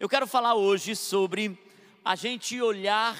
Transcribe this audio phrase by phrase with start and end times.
[0.00, 1.58] Eu quero falar hoje sobre
[2.02, 3.14] a gente olhar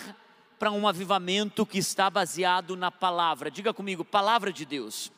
[0.58, 3.50] para um avivamento que está baseado na palavra.
[3.50, 5.12] Diga comigo, palavra de Deus.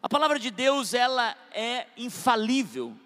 [0.00, 2.96] A palavra de Deus, ela é infalível.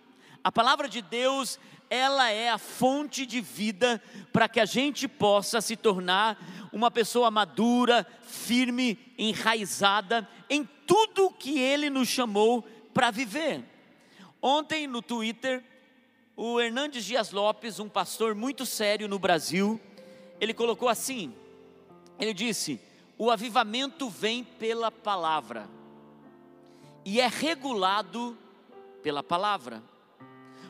[0.44, 4.02] A palavra de Deus, ela é a fonte de vida
[4.34, 11.58] para que a gente possa se tornar uma pessoa madura, firme, enraizada em tudo que
[11.58, 12.60] Ele nos chamou
[12.92, 13.64] para viver.
[14.42, 15.64] Ontem no Twitter,
[16.40, 19.80] o Hernandes Dias Lopes, um pastor muito sério no Brasil,
[20.40, 21.34] ele colocou assim:
[22.16, 22.80] ele disse,
[23.18, 25.68] o avivamento vem pela palavra
[27.04, 28.38] e é regulado
[29.02, 29.82] pela palavra.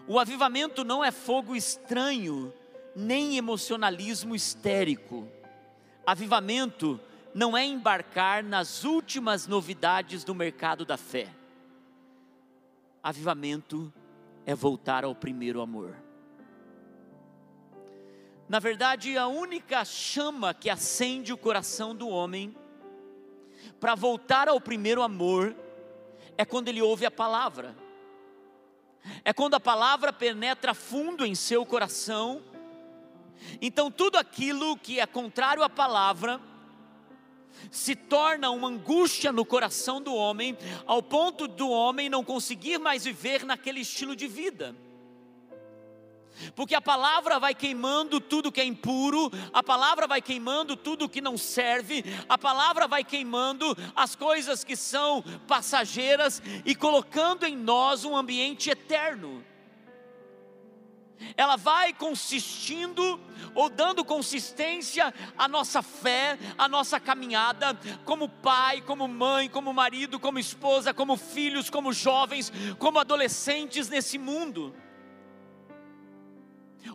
[0.06, 2.50] O avivamento não é fogo estranho,
[2.96, 5.28] nem emocionalismo histérico.
[6.06, 6.98] Avivamento
[7.34, 11.28] não é embarcar nas últimas novidades do mercado da fé.
[13.02, 13.92] Avivamento
[14.48, 15.94] é voltar ao primeiro amor.
[18.48, 22.56] Na verdade, a única chama que acende o coração do homem
[23.78, 25.54] para voltar ao primeiro amor
[26.38, 27.76] é quando ele ouve a palavra.
[29.22, 32.42] É quando a palavra penetra fundo em seu coração.
[33.60, 36.40] Então, tudo aquilo que é contrário à palavra
[37.70, 40.56] se torna uma angústia no coração do homem,
[40.86, 44.74] ao ponto do homem não conseguir mais viver naquele estilo de vida.
[46.54, 51.20] Porque a palavra vai queimando tudo que é impuro, a palavra vai queimando tudo que
[51.20, 58.04] não serve, a palavra vai queimando as coisas que são passageiras e colocando em nós
[58.04, 59.44] um ambiente eterno.
[61.36, 63.20] Ela vai consistindo
[63.54, 70.20] ou dando consistência à nossa fé, à nossa caminhada, como pai, como mãe, como marido,
[70.20, 74.74] como esposa, como filhos, como jovens, como adolescentes nesse mundo.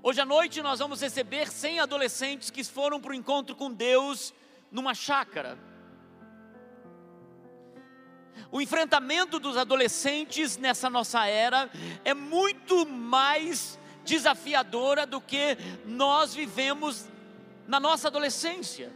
[0.02, 4.34] Hoje à noite nós vamos receber 100 adolescentes que foram para o encontro com Deus
[4.72, 5.58] numa chácara.
[8.52, 11.70] O enfrentamento dos adolescentes nessa nossa era
[12.04, 17.06] é muito mais desafiadora do que nós vivemos
[17.68, 18.92] na nossa adolescência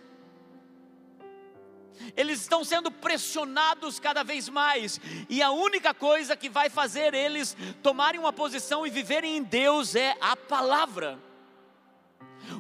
[2.16, 7.56] eles estão sendo pressionados cada vez mais, e a única coisa que vai fazer eles
[7.81, 11.26] tomarem uma posição e viverem em Deus é a palavra.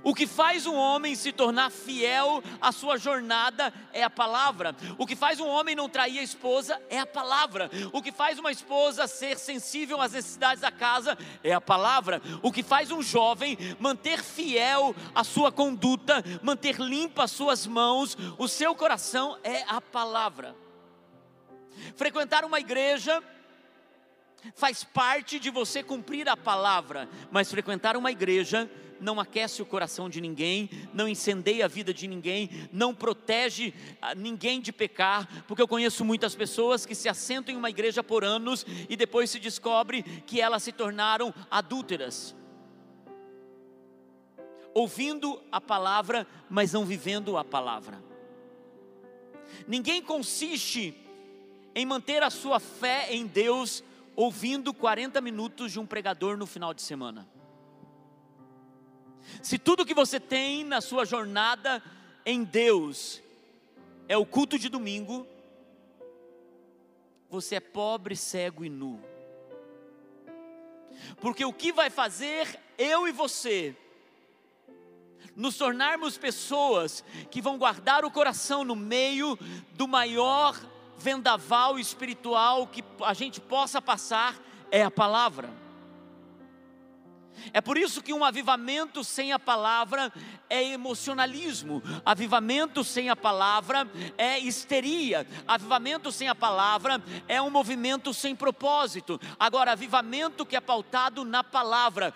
[0.03, 4.75] O que faz um homem se tornar fiel à sua jornada é a palavra.
[4.97, 7.69] O que faz um homem não trair a esposa é a palavra.
[7.91, 12.21] O que faz uma esposa ser sensível às necessidades da casa é a palavra.
[12.41, 18.17] O que faz um jovem manter fiel a sua conduta, manter limpa as suas mãos,
[18.37, 20.55] o seu coração é a palavra.
[21.95, 23.21] Frequentar uma igreja
[24.55, 30.09] faz parte de você cumprir a palavra, mas frequentar uma igreja não aquece o coração
[30.09, 35.61] de ninguém, não incendeia a vida de ninguém, não protege ah, ninguém de pecar, porque
[35.61, 39.39] eu conheço muitas pessoas que se assentam em uma igreja por anos e depois se
[39.39, 42.35] descobre que elas se tornaram adúlteras.
[44.73, 48.03] Ouvindo a palavra, mas não vivendo a palavra.
[49.67, 50.93] Ninguém consiste
[51.73, 53.83] em manter a sua fé em Deus
[54.17, 57.29] ouvindo 40 minutos de um pregador no final de semana.
[59.43, 61.83] Se tudo que você tem na sua jornada
[62.25, 63.21] em Deus
[64.07, 65.27] é o culto de domingo,
[67.29, 68.99] você é pobre, cego e nu.
[71.21, 73.75] Porque o que vai fazer eu e você
[75.35, 79.37] nos tornarmos pessoas que vão guardar o coração no meio
[79.73, 80.59] do maior
[80.97, 84.35] vendaval espiritual que a gente possa passar
[84.71, 85.49] é a palavra.
[87.53, 90.11] É por isso que um avivamento sem a palavra
[90.49, 93.87] é emocionalismo, avivamento sem a palavra
[94.17, 99.19] é histeria, avivamento sem a palavra é um movimento sem propósito.
[99.39, 102.13] Agora, avivamento que é pautado na palavra,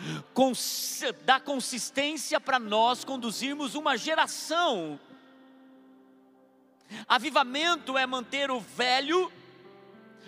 [1.24, 5.00] dá consistência para nós conduzirmos uma geração.
[7.08, 9.32] Avivamento é manter o velho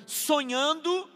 [0.05, 1.09] sonhando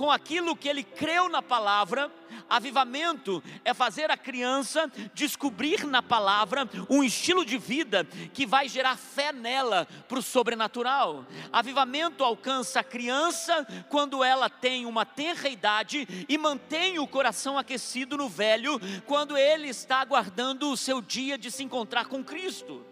[0.00, 2.10] com aquilo que ele creu na palavra.
[2.48, 8.96] Avivamento é fazer a criança descobrir na palavra um estilo de vida que vai gerar
[8.96, 11.26] fé nela para o sobrenatural.
[11.52, 18.16] Avivamento alcança a criança quando ela tem uma tenra idade e mantém o coração aquecido
[18.16, 22.82] no velho quando ele está aguardando o seu dia de se encontrar com Cristo.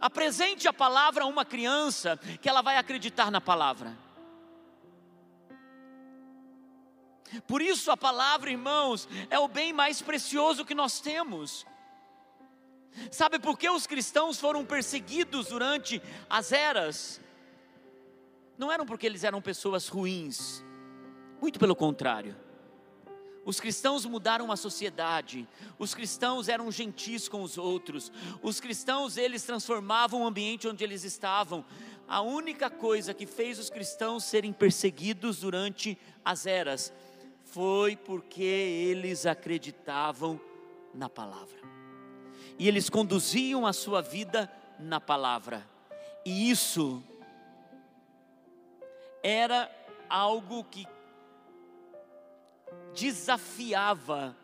[0.00, 3.96] Apresente a palavra a uma criança que ela vai acreditar na palavra.
[7.46, 11.66] Por isso a palavra, irmãos, é o bem mais precioso que nós temos.
[13.10, 16.00] Sabe por que os cristãos foram perseguidos durante
[16.30, 17.20] as eras?
[18.56, 20.64] Não eram porque eles eram pessoas ruins,
[21.40, 22.43] muito pelo contrário.
[23.44, 25.46] Os cristãos mudaram a sociedade.
[25.78, 28.10] Os cristãos eram gentis com os outros.
[28.42, 31.64] Os cristãos, eles transformavam o ambiente onde eles estavam.
[32.08, 36.92] A única coisa que fez os cristãos serem perseguidos durante as eras
[37.44, 40.40] foi porque eles acreditavam
[40.94, 41.58] na palavra.
[42.58, 45.66] E eles conduziam a sua vida na palavra.
[46.24, 47.02] E isso
[49.22, 49.70] era
[50.08, 50.86] algo que
[52.94, 54.36] desafiava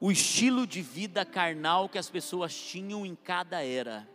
[0.00, 4.08] o estilo de vida carnal que as pessoas tinham em cada era.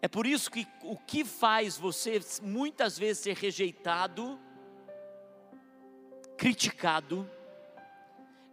[0.00, 4.38] É por isso que o que faz você muitas vezes ser rejeitado,
[6.36, 7.28] criticado,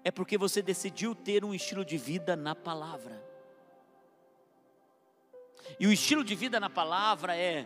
[0.04, 3.24] é porque você decidiu ter um estilo de vida na palavra.
[5.80, 7.66] E o estilo de vida na palavra é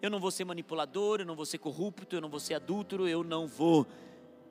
[0.00, 3.08] eu não vou ser manipulador, eu não vou ser corrupto, eu não vou ser adúltero,
[3.08, 3.86] eu não vou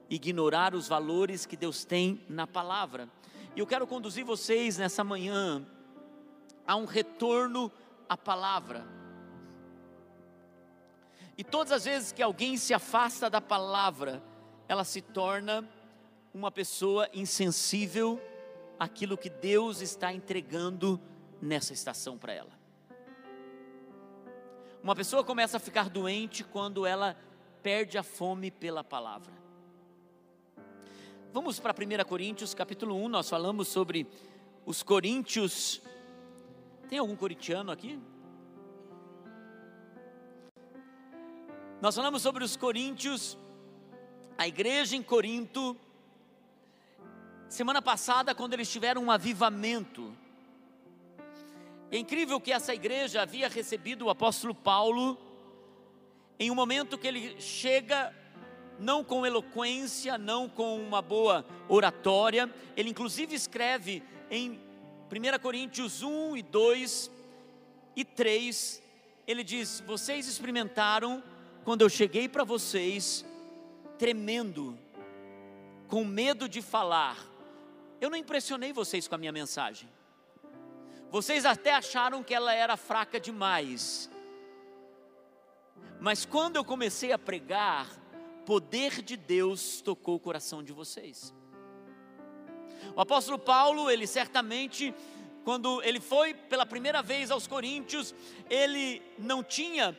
[0.09, 3.09] ignorar os valores que Deus tem na palavra.
[3.55, 5.65] E eu quero conduzir vocês nessa manhã
[6.65, 7.71] a um retorno
[8.09, 8.85] à palavra.
[11.37, 14.23] E todas as vezes que alguém se afasta da palavra,
[14.67, 15.67] ela se torna
[16.33, 18.21] uma pessoa insensível
[18.79, 20.99] àquilo que Deus está entregando
[21.41, 22.64] nessa estação para ela.
[24.85, 27.17] Uma pessoa começa a ficar doente quando ela
[27.63, 29.33] perde a fome pela palavra.
[31.33, 34.07] Vamos para 1 Coríntios, capítulo 1, nós falamos sobre
[34.63, 35.81] os coríntios.
[36.87, 37.99] Tem algum corintiano aqui?
[41.81, 43.35] Nós falamos sobre os coríntios,
[44.37, 45.75] a igreja em Corinto.
[47.49, 50.15] Semana passada, quando eles tiveram um avivamento,
[51.95, 55.17] é incrível que essa igreja havia recebido o apóstolo Paulo
[56.37, 58.13] em um momento que ele chega
[58.77, 64.59] não com eloquência, não com uma boa oratória, ele inclusive escreve em
[65.09, 67.11] 1 Coríntios 1 e 2
[67.95, 68.83] e 3,
[69.25, 71.23] ele diz: Vocês experimentaram
[71.63, 73.23] quando eu cheguei para vocês,
[73.97, 74.77] tremendo,
[75.87, 77.17] com medo de falar.
[78.01, 79.94] Eu não impressionei vocês com a minha mensagem.
[81.15, 84.11] Vocês até acharam que ela era fraca demais.
[85.97, 87.87] Mas quando eu comecei a pregar,
[88.45, 91.33] poder de Deus tocou o coração de vocês.
[92.93, 94.93] O apóstolo Paulo, ele certamente,
[95.45, 98.13] quando ele foi pela primeira vez aos Coríntios,
[98.49, 99.97] ele não tinha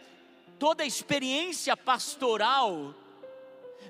[0.58, 2.94] toda a experiência pastoral,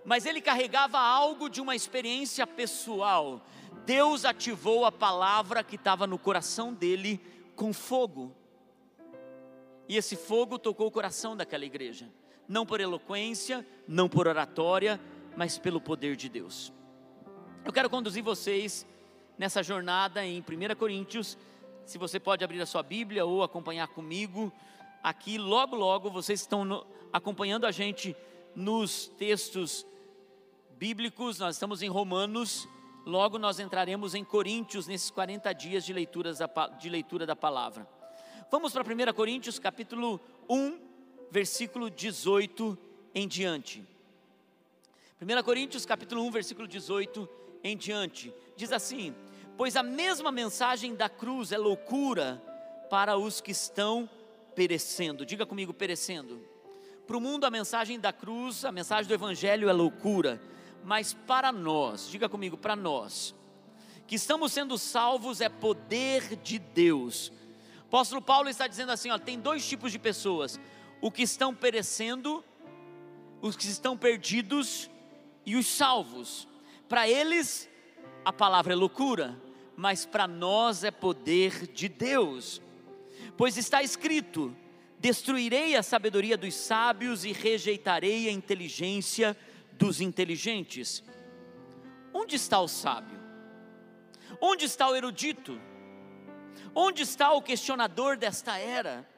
[0.05, 3.43] mas ele carregava algo de uma experiência pessoal.
[3.87, 7.21] Deus ativou a palavra que estava no coração dele
[7.55, 8.35] com fogo.
[9.89, 12.11] E esse fogo tocou o coração daquela igreja,
[12.49, 15.01] não por eloquência, não por oratória,
[15.37, 16.73] mas pelo poder de Deus.
[17.65, 18.85] Eu quero conduzir vocês
[19.39, 21.39] nessa jornada em 1 Coríntios.
[21.85, 24.53] Se você pode abrir a sua Bíblia ou acompanhar comigo,
[25.01, 28.17] aqui logo logo vocês estão no, acompanhando a gente
[28.53, 29.87] nos textos
[30.77, 32.69] bíblicos, nós estamos em Romanos
[33.07, 36.41] Logo nós entraremos em Coríntios nesses 40 dias de, leituras
[36.77, 37.89] de leitura da palavra.
[38.51, 40.77] Vamos para 1 Coríntios capítulo 1,
[41.31, 42.77] versículo 18
[43.15, 43.87] em diante.
[45.23, 47.29] 1 Coríntios capítulo 1, versículo 18
[47.63, 48.35] em diante.
[48.57, 49.15] Diz assim:
[49.57, 52.43] Pois a mesma mensagem da cruz é loucura
[52.91, 54.11] para os que estão
[54.57, 55.25] perecendo.
[55.25, 56.43] Diga comigo, perecendo.
[57.07, 60.41] Para o mundo, a mensagem da cruz, a mensagem do Evangelho é loucura
[60.87, 63.35] mas para nós, diga comigo, para nós,
[64.07, 67.33] que estamos sendo salvos é poder de Deus.
[67.79, 70.61] O apóstolo Paulo está dizendo assim: ó, tem dois tipos de pessoas:
[71.01, 72.45] o que estão perecendo,
[73.43, 74.89] os que estão perdidos
[75.45, 76.47] e os salvos.
[76.89, 77.69] Para eles,
[78.25, 79.37] a palavra é loucura,
[79.77, 82.63] mas para nós é poder de Deus.
[83.37, 84.57] Pois está escrito:
[85.01, 89.47] destruirei a sabedoria dos sábios e rejeitarei a inteligência dos
[90.01, 91.03] inteligentes.
[92.13, 93.19] Onde está o sábio?
[94.41, 95.61] Onde está o erudito?
[96.75, 99.09] Onde está o questionador desta era?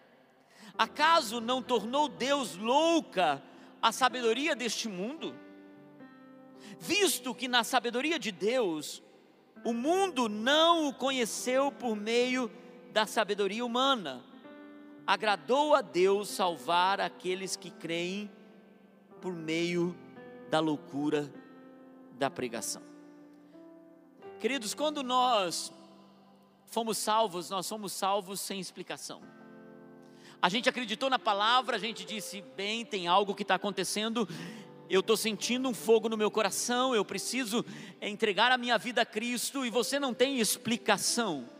[0.76, 3.42] Acaso não tornou Deus louca
[3.80, 5.34] a sabedoria deste mundo?
[6.78, 9.02] Visto que na sabedoria de Deus,
[9.64, 12.50] o mundo não o conheceu por meio
[12.92, 14.24] da sabedoria humana,
[15.06, 18.30] agradou a Deus salvar aqueles que creem
[19.20, 19.96] por meio
[20.50, 21.32] da loucura
[22.12, 22.82] da pregação.
[24.40, 25.72] Queridos, quando nós
[26.66, 29.20] fomos salvos, nós somos salvos sem explicação.
[30.40, 34.28] A gente acreditou na palavra, a gente disse: bem, tem algo que está acontecendo,
[34.88, 37.64] eu estou sentindo um fogo no meu coração, eu preciso
[38.00, 41.57] entregar a minha vida a Cristo e você não tem explicação.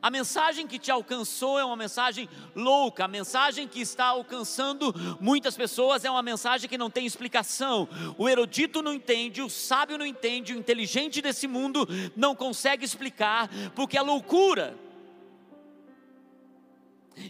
[0.00, 5.56] A mensagem que te alcançou é uma mensagem louca, a mensagem que está alcançando muitas
[5.56, 7.88] pessoas é uma mensagem que não tem explicação.
[8.18, 11.86] O erudito não entende, o sábio não entende, o inteligente desse mundo
[12.16, 14.76] não consegue explicar, porque é loucura.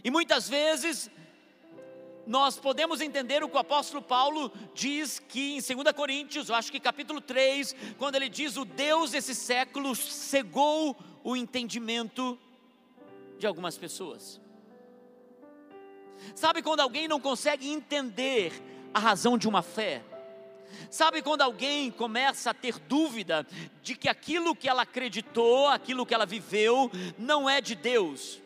[0.03, 1.09] E muitas vezes
[2.25, 6.71] nós podemos entender o que o apóstolo Paulo diz que em 2 Coríntios, eu acho
[6.71, 12.37] que capítulo 3, quando ele diz: O Deus desse século cegou o entendimento
[13.37, 14.39] de algumas pessoas.
[16.33, 18.51] Sabe quando alguém não consegue entender
[18.93, 20.03] a razão de uma fé?
[20.89, 23.45] Sabe quando alguém começa a ter dúvida
[23.81, 28.41] de que aquilo que ela acreditou, aquilo que ela viveu, não é de Deus?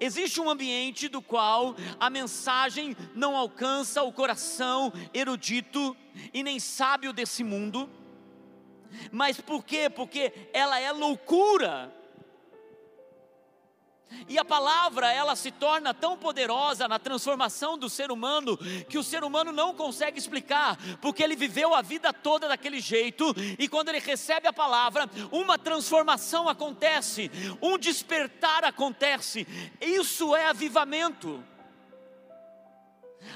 [0.00, 5.96] Existe um ambiente do qual a mensagem não alcança o coração erudito
[6.32, 7.88] e nem sábio desse mundo.
[9.12, 9.88] Mas por quê?
[9.88, 11.94] Porque ela é loucura
[14.28, 18.56] e a palavra, ela se torna tão poderosa na transformação do ser humano,
[18.88, 23.34] que o ser humano não consegue explicar, porque ele viveu a vida toda daquele jeito,
[23.58, 29.46] e quando ele recebe a palavra, uma transformação acontece, um despertar acontece,
[29.80, 31.42] isso é avivamento.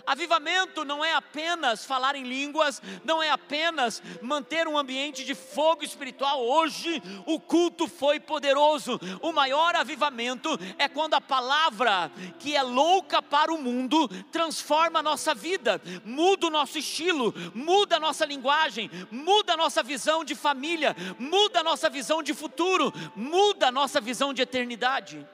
[0.06, 5.84] Avivamento não é apenas falar em línguas, não é apenas manter um ambiente de fogo
[5.84, 6.42] espiritual.
[6.42, 9.00] Hoje o culto foi poderoso.
[9.20, 15.02] O maior avivamento é quando a palavra, que é louca para o mundo, transforma a
[15.02, 20.34] nossa vida, muda o nosso estilo, muda a nossa linguagem, muda a nossa visão de
[20.34, 25.26] família, muda a nossa visão de futuro, muda a nossa visão de eternidade.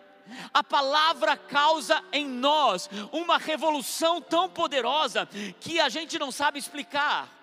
[0.52, 5.26] A palavra causa em nós uma revolução tão poderosa
[5.60, 7.36] que a gente não sabe explicar.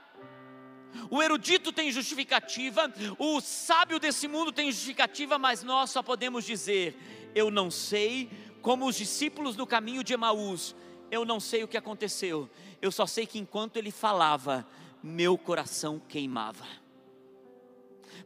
[1.09, 7.31] O erudito tem justificativa, o sábio desse mundo tem justificativa, mas nós só podemos dizer:
[7.35, 8.29] eu não sei,
[8.61, 10.75] como os discípulos do caminho de Emaús,
[11.11, 12.49] eu não sei o que aconteceu,
[12.81, 14.65] eu só sei que enquanto ele falava,
[15.03, 16.65] meu coração queimava.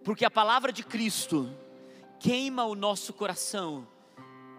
[0.04, 1.54] Porque a palavra de Cristo
[2.20, 3.88] queima o nosso coração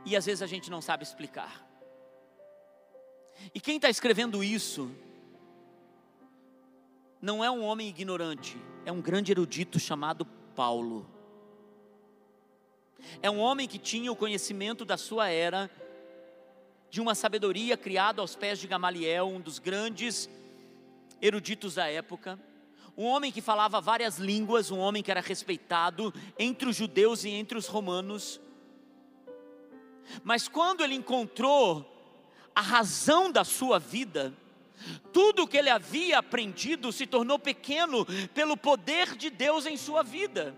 [0.04, 1.66] e às vezes a gente não sabe explicar.
[3.54, 4.90] E quem está escrevendo isso
[7.20, 11.06] não é um homem ignorante, é um grande erudito chamado Paulo.
[13.22, 15.70] É um homem que tinha o conhecimento da sua era,
[16.90, 20.28] de uma sabedoria criada aos pés de Gamaliel, um dos grandes
[21.20, 22.38] eruditos da época.
[22.96, 27.30] Um homem que falava várias línguas, um homem que era respeitado entre os judeus e
[27.30, 28.40] entre os romanos.
[30.24, 31.86] Mas quando ele encontrou
[32.54, 34.32] a razão da sua vida,
[35.12, 40.02] tudo o que ele havia aprendido se tornou pequeno pelo poder de Deus em sua
[40.02, 40.54] vida.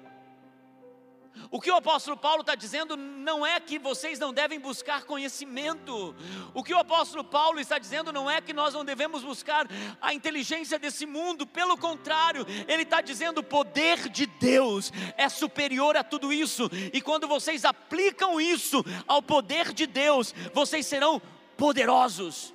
[1.51, 6.15] O que o apóstolo Paulo está dizendo não é que vocês não devem buscar conhecimento.
[6.55, 9.67] O que o apóstolo Paulo está dizendo não é que nós não devemos buscar
[10.01, 11.47] a inteligência desse mundo.
[11.47, 16.71] Pelo contrário, ele está dizendo o poder de Deus é superior a tudo isso.
[16.93, 21.21] E quando vocês aplicam isso ao poder de Deus, vocês serão
[21.57, 22.55] poderosos.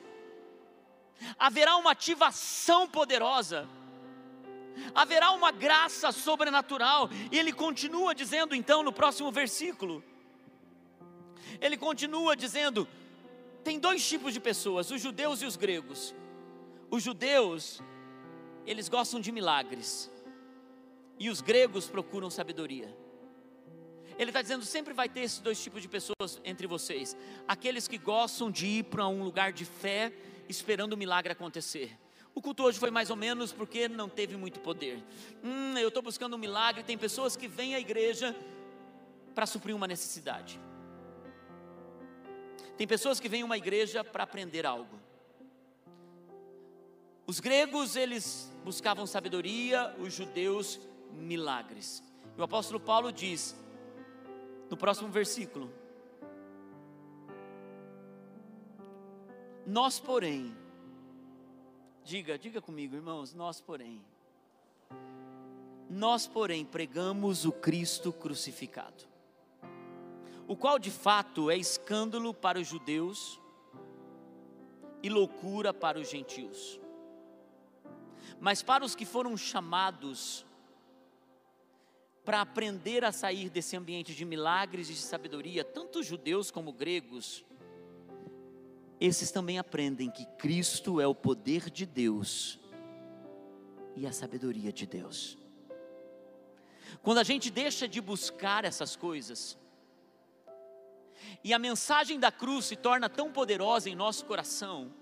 [1.38, 3.68] Haverá uma ativação poderosa
[4.94, 7.10] haverá uma graça sobrenatural.
[7.32, 10.04] E ele continua dizendo então no próximo versículo:
[11.60, 12.88] ele continua dizendo:
[13.64, 16.16] tem dois tipos de pessoas, os judeus e os gregos.
[16.90, 17.82] Os judeus,
[18.66, 20.10] eles gostam de milagres,
[21.20, 22.96] e os gregos procuram sabedoria.
[24.18, 27.16] Ele está dizendo: sempre vai ter esses dois tipos de pessoas entre vocês:
[27.48, 30.14] aqueles que gostam de ir para um lugar de fé,
[30.48, 31.98] esperando o milagre acontecer,
[32.38, 35.04] o culto hoje foi mais ou menos porque não teve muito poder.
[35.44, 36.84] Hum, eu estou buscando um milagre.
[36.84, 38.36] Tem pessoas que vêm à igreja
[39.34, 40.60] para suprir uma necessidade.
[42.78, 45.00] Tem pessoas que vêm a uma igreja para aprender algo.
[47.26, 50.80] Os gregos, eles buscavam sabedoria, os judeus,
[51.12, 52.04] milagres.
[52.38, 53.56] E o apóstolo Paulo diz,
[54.70, 55.74] no próximo versículo:
[59.66, 60.56] Nós, porém,
[62.08, 64.02] Diga, diga comigo, irmãos, nós porém.
[65.90, 69.04] Nós, porém, pregamos o Cristo crucificado,
[70.48, 73.38] o qual de fato é escândalo para os judeus
[75.04, 76.80] e loucura para os gentios.
[78.40, 80.46] Mas para os que foram chamados
[82.24, 87.44] para aprender a sair desse ambiente de milagres e de sabedoria, tanto judeus como gregos,
[89.00, 92.60] esses também aprendem que Cristo é o poder de Deus
[93.96, 95.38] e a sabedoria de Deus.
[97.02, 99.58] Quando a gente deixa de buscar essas coisas,
[101.44, 104.94] e a mensagem da cruz se torna tão poderosa em nosso coração,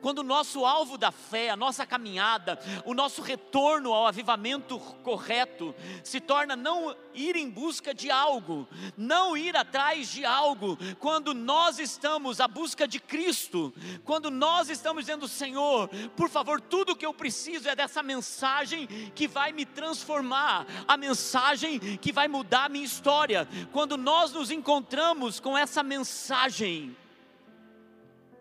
[0.00, 5.74] quando o nosso alvo da fé, a nossa caminhada, o nosso retorno ao avivamento correto
[6.02, 11.78] se torna não ir em busca de algo, não ir atrás de algo, quando nós
[11.78, 13.72] estamos à busca de Cristo,
[14.04, 19.26] quando nós estamos dizendo, Senhor, por favor, tudo que eu preciso é dessa mensagem que
[19.26, 23.48] vai me transformar, a mensagem que vai mudar a minha história.
[23.72, 26.96] Quando nós nos encontramos com essa mensagem,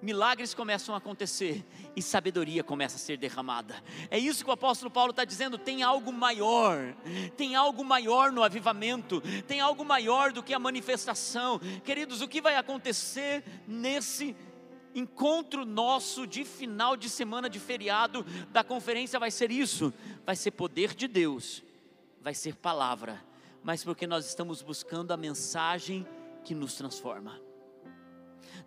[0.02, 3.76] milagres começam a acontecer e sabedoria começa a ser derramada.
[4.10, 6.96] É isso que o apóstolo Paulo está dizendo: tem algo maior,
[7.36, 11.60] tem algo maior no avivamento, tem algo maior do que a manifestação.
[11.84, 14.36] Queridos, o que vai acontecer nesse
[14.94, 19.94] encontro nosso de final de semana de feriado da conferência vai ser isso:
[20.26, 21.64] vai ser poder de Deus,
[22.22, 23.24] vai ser palavra,
[23.64, 26.06] mas porque nós estamos buscando a mensagem
[26.44, 27.47] que nos transforma.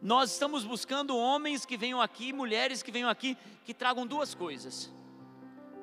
[0.00, 4.92] Nós estamos buscando homens que venham aqui, mulheres que venham aqui, que tragam duas coisas: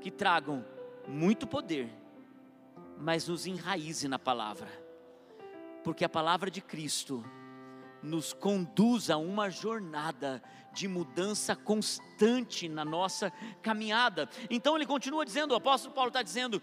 [0.02, 0.66] que tragam
[1.08, 1.90] muito poder,
[2.98, 4.68] mas nos enraize na palavra,
[5.84, 7.24] porque a palavra de Cristo
[8.02, 10.42] nos conduz a uma jornada
[10.74, 14.30] de mudança constante na nossa caminhada.
[14.50, 16.62] Então ele continua dizendo, o apóstolo Paulo está dizendo,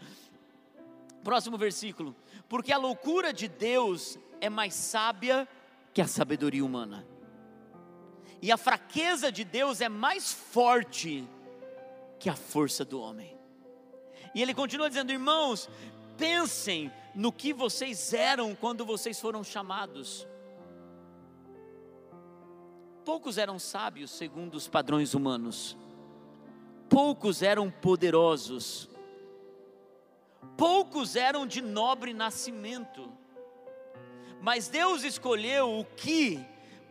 [1.22, 2.14] próximo versículo:
[2.48, 5.48] porque a loucura de Deus é mais sábia
[5.92, 7.06] que a sabedoria humana
[8.40, 11.26] e a fraqueza de Deus é mais forte
[12.18, 13.36] que a força do homem.
[14.34, 15.68] E ele continua dizendo: irmãos,
[16.16, 20.26] pensem no que vocês eram quando vocês foram chamados.
[23.04, 25.76] Poucos eram sábios segundo os padrões humanos,
[26.88, 28.88] poucos eram poderosos,
[30.56, 33.12] poucos eram de nobre nascimento,
[34.40, 36.42] mas Deus escolheu o que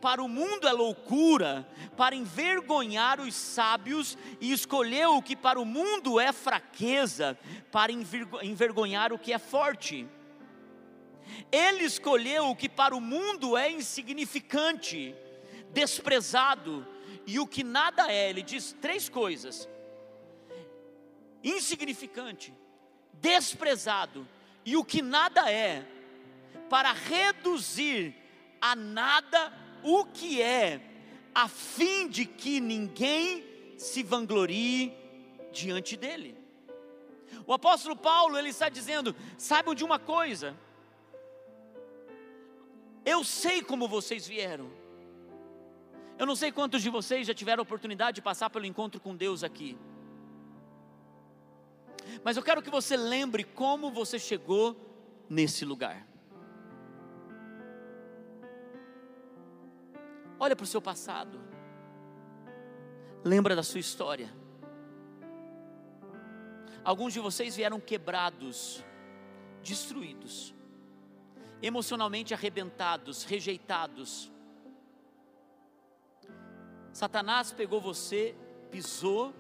[0.03, 5.63] para o mundo é loucura, para envergonhar os sábios, e escolheu o que para o
[5.63, 7.39] mundo é fraqueza,
[7.71, 10.05] para envergonhar o que é forte.
[11.49, 15.15] Ele escolheu o que para o mundo é insignificante,
[15.71, 16.85] desprezado,
[17.25, 18.29] e o que nada é.
[18.29, 19.69] Ele diz três coisas:
[21.41, 22.53] insignificante,
[23.13, 24.27] desprezado,
[24.65, 25.87] e o que nada é,
[26.69, 28.13] para reduzir
[28.59, 30.81] a nada o que é,
[31.33, 33.43] a fim de que ninguém
[33.77, 34.93] se vanglorie
[35.51, 36.37] diante dele.
[37.45, 40.55] O apóstolo Paulo, ele está dizendo: saibam de uma coisa,
[43.05, 44.71] eu sei como vocês vieram.
[46.17, 49.15] Eu não sei quantos de vocês já tiveram a oportunidade de passar pelo encontro com
[49.15, 49.77] Deus aqui.
[52.23, 54.75] Mas eu quero que você lembre como você chegou
[55.29, 56.12] nesse lugar.
[60.39, 61.39] Olha para o seu passado.
[63.23, 64.29] Lembra da sua história.
[66.83, 68.83] Alguns de vocês vieram quebrados,
[69.61, 70.53] destruídos,
[71.61, 74.29] emocionalmente arrebentados, rejeitados.
[76.91, 78.35] Satanás pegou você,
[78.69, 79.33] pisou.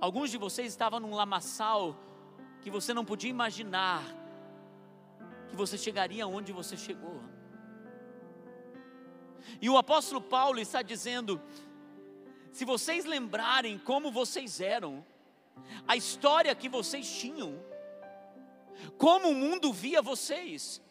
[0.00, 1.96] Alguns de vocês estavam num lamaçal
[2.62, 4.02] que você não podia imaginar
[5.48, 7.20] que você chegaria onde você chegou.
[9.60, 11.40] E o apóstolo Paulo está dizendo:
[12.52, 15.04] se vocês lembrarem como vocês eram,
[15.86, 17.58] a história que vocês tinham,
[18.98, 20.82] como o mundo via vocês,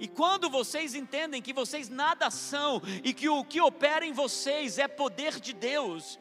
[0.00, 4.78] e quando vocês entendem que vocês nada são e que o que opera em vocês
[4.78, 6.18] é poder de Deus,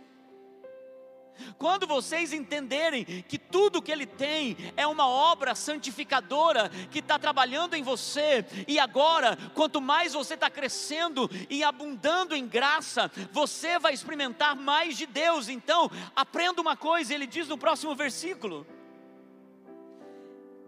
[1.58, 7.76] quando vocês entenderem que tudo que Ele tem é uma obra santificadora que está trabalhando
[7.76, 13.93] em você, e agora, quanto mais você está crescendo e abundando em graça, você vai
[13.93, 15.50] experimentar mais de Deus.
[15.50, 18.65] Então, aprenda uma coisa, ele diz no próximo versículo.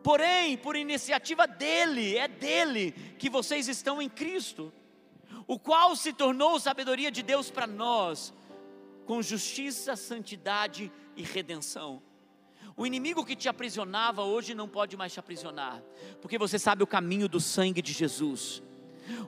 [0.03, 4.71] Porém, por iniciativa dele, é dele que vocês estão em Cristo,
[5.45, 8.33] o qual se tornou sabedoria de Deus para nós
[9.09, 11.99] com justiça, santidade e redenção.
[12.77, 15.81] O inimigo que te aprisionava hoje não pode mais te aprisionar,
[16.21, 18.61] porque você sabe o caminho do sangue de Jesus.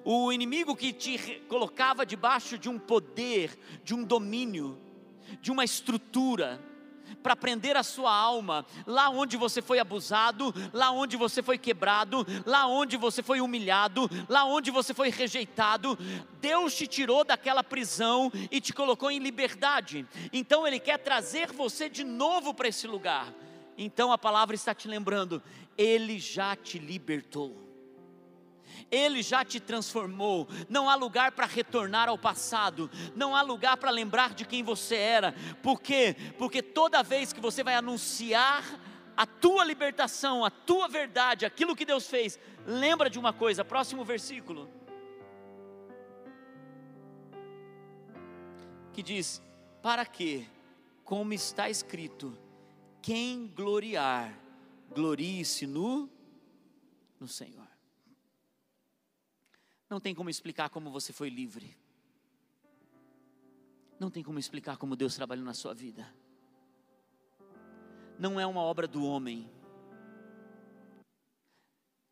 [0.05, 4.77] o inimigo que te colocava debaixo de um poder, de um domínio,
[5.41, 6.61] de uma estrutura,
[7.21, 12.25] para prender a sua alma, lá onde você foi abusado, lá onde você foi quebrado,
[12.45, 15.97] lá onde você foi humilhado, lá onde você foi rejeitado,
[16.39, 20.05] Deus te tirou daquela prisão e te colocou em liberdade.
[20.33, 23.31] Então Ele quer trazer você de novo para esse lugar.
[23.77, 25.41] Então a palavra está te lembrando,
[25.77, 27.70] Ele já te libertou.
[28.91, 30.47] Ele já te transformou.
[30.67, 34.95] Não há lugar para retornar ao passado, não há lugar para lembrar de quem você
[34.95, 35.33] era.
[35.63, 36.15] Por quê?
[36.37, 38.63] Porque toda vez que você vai anunciar
[39.15, 44.03] a tua libertação, a tua verdade, aquilo que Deus fez, lembra de uma coisa, próximo
[44.03, 44.69] versículo.
[48.93, 49.41] Que diz:
[49.81, 50.47] Para que,
[51.03, 52.37] como está escrito,
[53.01, 54.37] quem gloriar,
[54.93, 56.09] glorie-se no,
[57.19, 57.70] no Senhor.
[59.91, 61.75] Não tem como explicar como você foi livre.
[63.99, 66.07] Não tem como explicar como Deus trabalhou na sua vida.
[68.17, 69.51] Não é uma obra do homem.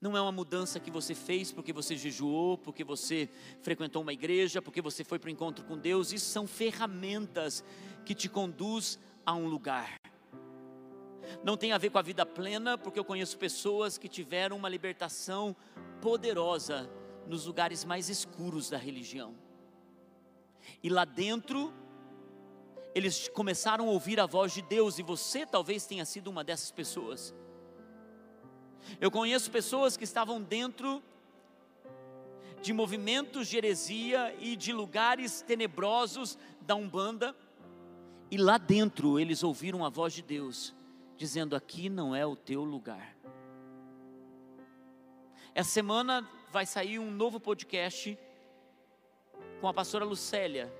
[0.01, 3.29] Não é uma mudança que você fez porque você jejuou, porque você
[3.61, 6.11] frequentou uma igreja, porque você foi para o encontro com Deus.
[6.11, 7.63] Isso são ferramentas
[8.05, 10.01] que te conduz a um lugar.
[11.45, 14.67] Não tem a ver com a vida plena, porque eu conheço pessoas que tiveram uma
[14.67, 15.55] libertação
[16.01, 16.91] poderosa
[17.29, 19.35] nos lugares mais escuros da religião.
[20.81, 21.71] E lá dentro,
[22.95, 26.71] eles começaram a ouvir a voz de Deus, e você talvez tenha sido uma dessas
[26.71, 27.31] pessoas.
[28.99, 31.03] Eu conheço pessoas que estavam dentro
[32.63, 37.35] de movimentos de heresia e de lugares tenebrosos da Umbanda,
[38.31, 40.73] e lá dentro eles ouviram a voz de Deus,
[41.15, 43.15] dizendo: Aqui não é o teu lugar.
[45.53, 48.17] Essa semana vai sair um novo podcast
[49.61, 50.73] com a pastora Lucélia.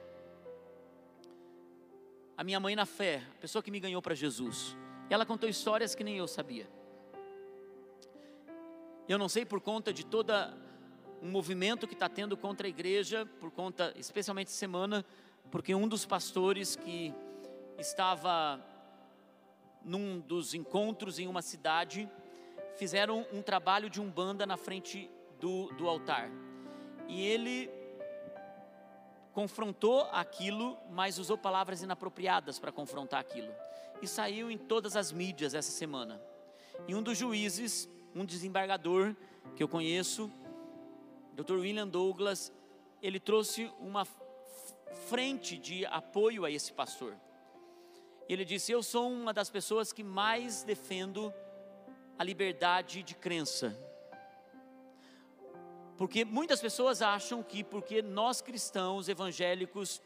[2.36, 4.76] A minha mãe na fé, a pessoa que me ganhou para Jesus.
[5.10, 6.68] Ela contou histórias que nem eu sabia.
[9.08, 10.58] Eu não sei por conta de toda
[11.22, 15.06] um movimento que está tendo contra a igreja, por conta, especialmente semana,
[15.52, 17.14] porque um dos pastores que
[17.78, 18.64] estava
[19.84, 22.10] num dos encontros em uma cidade,
[22.76, 26.30] fizeram um trabalho de umbanda na frente do, do altar.
[27.08, 27.69] E ele
[29.34, 33.52] confrontou aquilo, mas usou palavras inapropriadas para confrontar aquilo.
[34.02, 36.21] E saiu em todas as mídias essa semana.
[36.88, 39.15] E um dos juízes, um desembargador
[39.56, 40.32] que eu conheço,
[41.34, 41.56] Dr.
[41.56, 42.52] William Douglas,
[43.02, 44.06] ele trouxe uma
[45.08, 47.15] frente de apoio a esse pastor.
[48.28, 51.34] Ele disse: Eu sou uma das pessoas que mais defendo
[52.17, 53.88] a liberdade de crença
[56.00, 60.02] porque muitas pessoas acham que porque nós cristãos evangélicos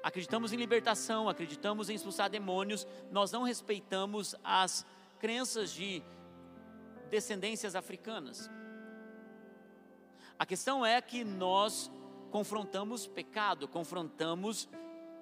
[0.00, 4.86] acreditamos em libertação, acreditamos em expulsar demônios, nós não respeitamos as
[5.18, 6.00] crenças de
[7.10, 8.48] descendências africanas.
[10.38, 11.90] A questão é que nós
[12.30, 14.68] confrontamos pecado, confrontamos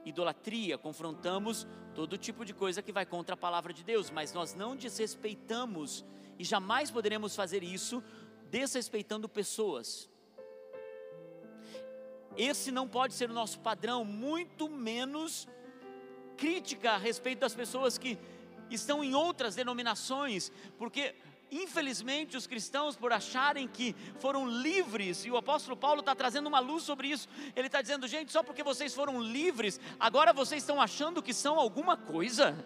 [0.04, 4.54] idolatria, confrontamos todo tipo de coisa que vai contra a palavra de Deus, mas nós
[4.54, 6.04] não desrespeitamos
[6.38, 8.04] e jamais poderemos fazer isso
[8.50, 10.09] desrespeitando pessoas.
[12.36, 15.48] Esse não pode ser o nosso padrão, muito menos
[16.36, 18.18] crítica a respeito das pessoas que
[18.70, 21.14] estão em outras denominações, porque
[21.50, 26.60] infelizmente os cristãos, por acharem que foram livres, e o apóstolo Paulo está trazendo uma
[26.60, 30.80] luz sobre isso, ele está dizendo, gente, só porque vocês foram livres, agora vocês estão
[30.80, 32.56] achando que são alguma coisa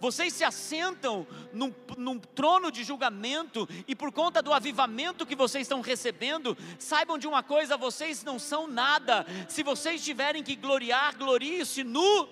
[0.00, 5.62] vocês se assentam num, num, trono de julgamento, e por conta do avivamento que vocês
[5.62, 9.26] estão recebendo, saibam de uma coisa: vocês não são nada.
[9.48, 12.28] Se vocês tiverem que gloriar, glorie-se no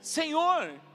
[0.00, 0.85] Senhor.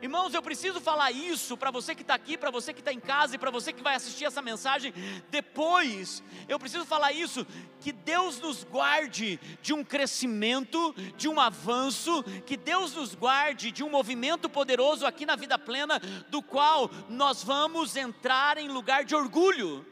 [0.00, 3.00] Irmãos, eu preciso falar isso para você que está aqui, para você que está em
[3.00, 4.92] casa e para você que vai assistir essa mensagem
[5.30, 6.22] depois.
[6.48, 7.46] Eu preciso falar isso,
[7.80, 13.82] que Deus nos guarde de um crescimento, de um avanço, que Deus nos guarde de
[13.82, 19.14] um movimento poderoso aqui na vida plena, do qual nós vamos entrar em lugar de
[19.14, 19.86] orgulho.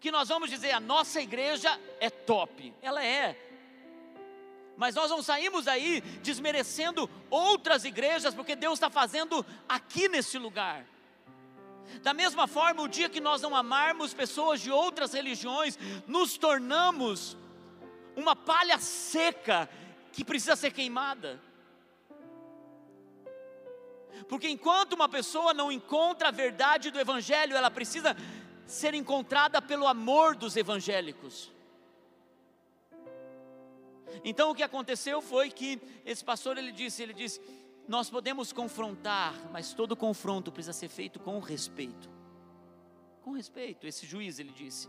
[0.00, 3.36] Que nós vamos dizer, a nossa igreja é top, ela é,
[4.76, 10.84] mas nós não saímos aí desmerecendo outras igrejas, porque Deus está fazendo aqui nesse lugar.
[12.02, 17.36] Da mesma forma, o dia que nós não amarmos pessoas de outras religiões, nos tornamos
[18.16, 19.68] uma palha seca
[20.12, 21.40] que precisa ser queimada.
[24.28, 28.16] Porque enquanto uma pessoa não encontra a verdade do Evangelho, ela precisa
[28.66, 31.52] ser encontrada pelo amor dos evangélicos.
[34.22, 37.40] Então o que aconteceu foi que esse pastor ele disse, ele disse,
[37.88, 42.08] nós podemos confrontar, mas todo confronto precisa ser feito com respeito.
[43.22, 44.88] Com respeito, esse juiz ele disse.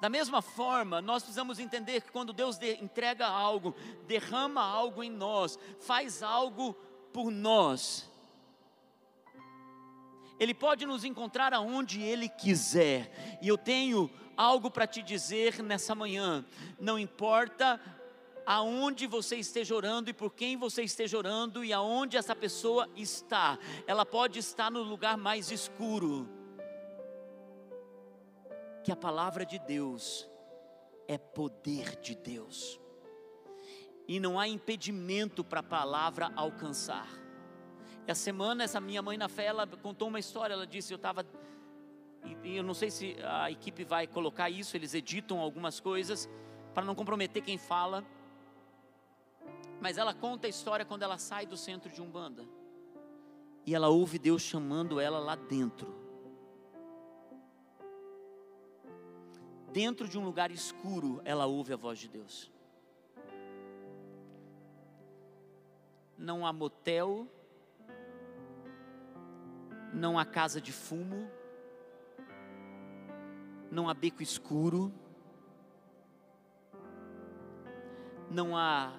[0.00, 3.74] Da mesma forma, nós precisamos entender que quando Deus de, entrega algo,
[4.06, 6.74] derrama algo em nós, faz algo
[7.12, 8.10] por nós,
[10.38, 15.94] Ele pode nos encontrar aonde Ele quiser, e eu tenho algo para te dizer nessa
[15.94, 16.44] manhã,
[16.78, 17.80] não importa
[18.44, 23.58] aonde você esteja orando e por quem você esteja orando e aonde essa pessoa está,
[23.86, 26.28] ela pode estar no lugar mais escuro
[28.82, 30.28] que a palavra de Deus
[31.06, 32.80] é poder de Deus.
[34.08, 37.08] E não há impedimento para a palavra alcançar.
[38.06, 40.54] Essa semana, essa minha mãe na fé, ela contou uma história.
[40.54, 41.24] Ela disse: Eu estava.
[42.24, 46.28] E eu não sei se a equipe vai colocar isso, eles editam algumas coisas,
[46.74, 48.04] para não comprometer quem fala.
[49.80, 52.44] Mas ela conta a história quando ela sai do centro de Umbanda.
[53.66, 56.02] E ela ouve Deus chamando ela lá dentro.
[59.72, 62.52] dentro de um lugar escuro, ela ouve a voz de Deus.
[66.16, 67.26] Não há motel,
[69.92, 71.28] não há casa de fumo,
[73.72, 74.92] não há beco escuro,
[78.30, 78.92] não há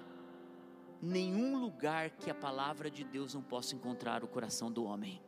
[1.00, 5.22] nenhum lugar que a palavra de Deus não possa encontrar o coração do homem.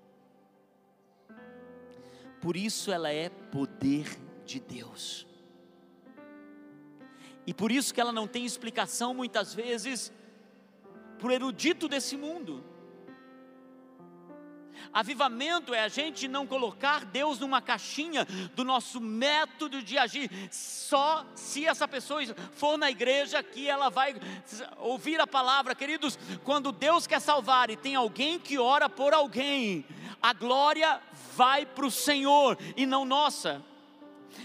[2.40, 5.24] Por isso ela é poder de Deus.
[7.46, 10.12] E por isso que ela não tem explicação muitas vezes
[11.22, 12.64] o erudito desse mundo.
[14.92, 20.30] Avivamento é a gente não colocar Deus numa caixinha do nosso método de agir.
[20.50, 22.22] Só se essa pessoa
[22.52, 24.14] for na igreja que ela vai
[24.78, 26.18] ouvir a palavra, queridos.
[26.44, 29.84] Quando Deus quer salvar e tem alguém que ora por alguém,
[30.22, 31.00] a glória
[31.34, 33.62] vai para o Senhor e não nossa.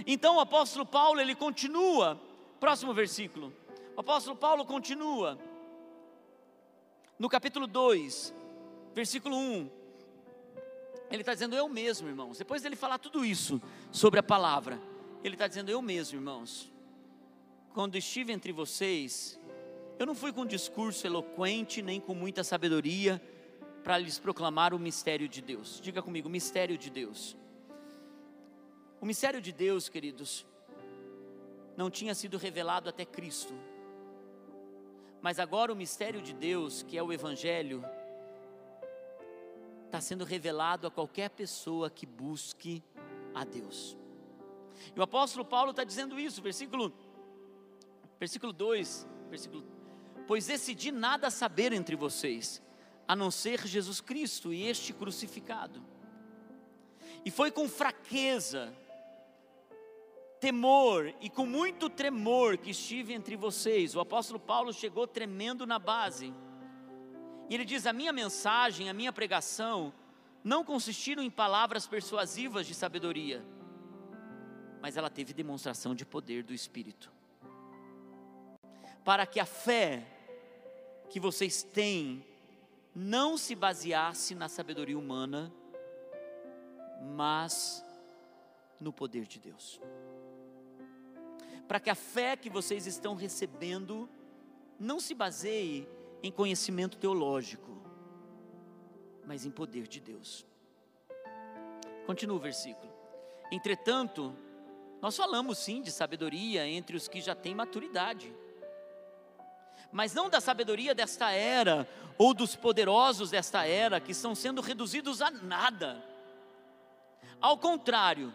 [0.05, 2.19] Então o apóstolo Paulo ele continua
[2.61, 3.51] Próximo versículo.
[3.97, 5.35] O apóstolo Paulo continua.
[7.17, 8.31] No capítulo 2,
[8.93, 9.80] versículo 1.
[11.11, 12.37] Ele está dizendo eu mesmo, irmãos.
[12.37, 14.79] Depois dele falar tudo isso sobre a palavra,
[15.23, 16.71] ele está dizendo eu mesmo, irmãos.
[17.73, 19.39] Quando estive entre vocês,
[19.99, 23.21] eu não fui com discurso eloquente, nem com muita sabedoria,
[23.83, 25.79] para lhes proclamar o mistério de Deus.
[25.81, 27.35] Diga comigo, mistério de Deus.
[29.01, 30.45] O mistério de Deus, queridos,
[31.75, 33.53] não tinha sido revelado até Cristo.
[35.21, 37.83] Mas agora o mistério de Deus, que é o Evangelho,
[39.91, 42.81] está sendo revelado a qualquer pessoa que busque
[43.35, 43.97] a Deus.
[44.95, 46.93] E o apóstolo Paulo está dizendo isso, versículo,
[48.17, 49.65] versículo 2, versículo,
[50.25, 52.63] pois decidi nada saber entre vocês,
[53.05, 55.83] a não ser Jesus Cristo e este crucificado.
[57.25, 58.73] E foi com fraqueza,
[60.39, 63.93] temor e com muito tremor que estive entre vocês.
[63.93, 66.33] O apóstolo Paulo chegou tremendo na base.
[67.51, 69.93] E ele diz: A minha mensagem, a minha pregação,
[70.41, 73.43] não consistiram em palavras persuasivas de sabedoria,
[74.81, 77.11] mas ela teve demonstração de poder do Espírito.
[79.03, 80.07] Para que a fé
[81.09, 82.25] que vocês têm
[82.95, 85.51] não se baseasse na sabedoria humana,
[87.17, 87.83] mas
[88.79, 89.77] no poder de Deus
[91.67, 94.09] para que a fé que vocês estão recebendo
[94.77, 95.87] não se baseie
[96.23, 97.71] em conhecimento teológico,
[99.25, 100.45] mas em poder de Deus.
[102.05, 102.91] Continua o versículo.
[103.51, 104.35] Entretanto,
[105.01, 108.33] nós falamos sim de sabedoria entre os que já têm maturidade,
[109.91, 115.21] mas não da sabedoria desta era ou dos poderosos desta era que estão sendo reduzidos
[115.21, 116.03] a nada.
[117.41, 118.33] Ao contrário,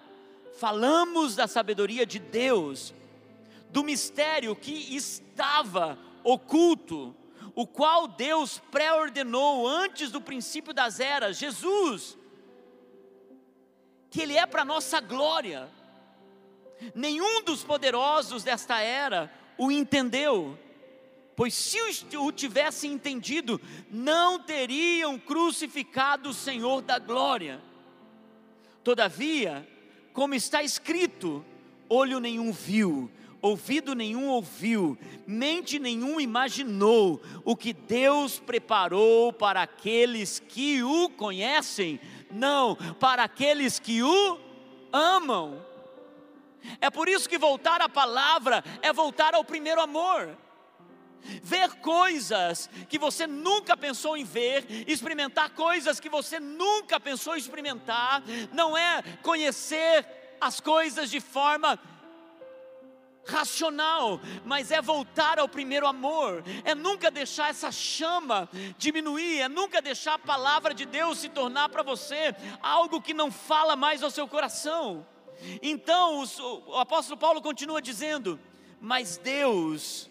[0.59, 2.92] falamos da sabedoria de Deus
[3.70, 7.14] do mistério que estava oculto,
[7.57, 12.19] o qual Deus pré-ordenou antes do princípio das eras, Jesus,
[14.11, 15.66] que Ele é para nossa glória.
[16.95, 20.59] Nenhum dos poderosos desta era o entendeu,
[21.35, 21.79] pois se
[22.19, 23.59] o tivessem entendido,
[23.90, 27.59] não teriam crucificado o Senhor da glória.
[28.85, 29.66] Todavia,
[30.12, 31.42] como está escrito,
[31.88, 40.38] olho nenhum viu, ouvido nenhum ouviu, mente nenhum imaginou o que Deus preparou para aqueles
[40.38, 42.01] que o conhecem.
[42.31, 44.38] Não, para aqueles que o
[44.92, 45.64] amam.
[46.81, 50.37] É por isso que voltar à palavra é voltar ao primeiro amor.
[51.42, 57.38] Ver coisas que você nunca pensou em ver, experimentar coisas que você nunca pensou em
[57.38, 58.22] experimentar,
[58.53, 60.07] não é conhecer
[60.40, 61.79] as coisas de forma
[63.27, 69.83] racional, mas é voltar ao primeiro amor, é nunca deixar essa chama diminuir, é nunca
[69.83, 74.11] deixar a palavra de Deus se tornar para você algo que não fala mais ao
[74.11, 75.07] seu coração.
[75.61, 76.25] Então
[76.69, 78.39] o, apóstolo Paulo continua dizendo:
[78.81, 80.09] Mas Deus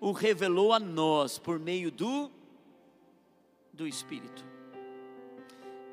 [0.00, 2.30] o revelou a nós por meio do,
[3.72, 4.44] do Espírito.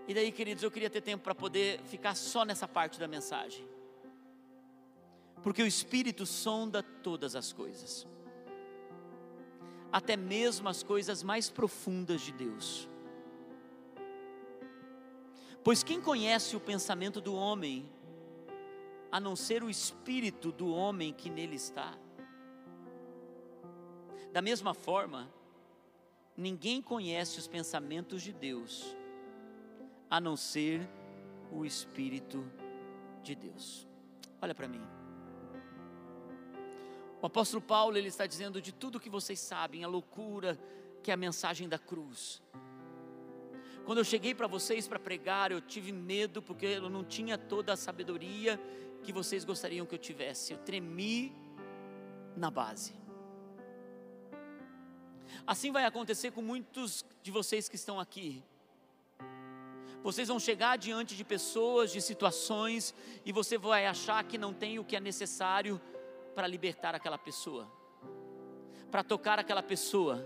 [0.07, 3.70] E daí, queridos, eu queria ter tempo para poder ficar só nessa parte da mensagem
[5.43, 8.07] porque o Espírito sonda todas as coisas,
[9.91, 12.87] até mesmo as coisas mais profundas de Deus.
[15.63, 17.91] Pois quem conhece o pensamento do homem,
[19.11, 21.97] a não ser o espírito do homem que nele está?
[24.31, 25.29] Da mesma forma,
[26.37, 28.95] ninguém conhece os pensamentos de Deus,
[30.09, 30.89] a não ser
[31.51, 32.49] o Espírito
[33.21, 33.87] de Deus.
[34.41, 35.00] Olha para mim.
[37.21, 40.59] O apóstolo Paulo ele está dizendo de tudo que vocês sabem, a loucura
[41.03, 42.41] que é a mensagem da cruz.
[43.85, 47.73] Quando eu cheguei para vocês para pregar, eu tive medo porque eu não tinha toda
[47.73, 48.59] a sabedoria
[49.03, 50.53] que vocês gostariam que eu tivesse.
[50.53, 51.35] Eu tremi
[52.35, 52.93] na base.
[55.45, 58.43] Assim vai acontecer com muitos de vocês que estão aqui.
[60.03, 64.79] Vocês vão chegar diante de pessoas, de situações, e você vai achar que não tem
[64.79, 65.79] o que é necessário
[66.35, 67.71] para libertar aquela pessoa,
[68.89, 70.25] para tocar aquela pessoa.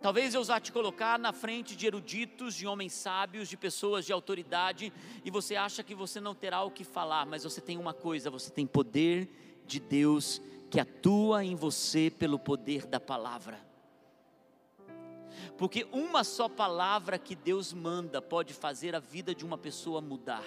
[0.00, 4.12] Talvez eu vá te colocar na frente de eruditos, de homens sábios, de pessoas de
[4.12, 4.92] autoridade,
[5.24, 8.30] e você acha que você não terá o que falar, mas você tem uma coisa:
[8.30, 13.66] você tem poder de Deus que atua em você pelo poder da palavra.
[15.56, 20.44] Porque uma só palavra que Deus manda pode fazer a vida de uma pessoa mudar.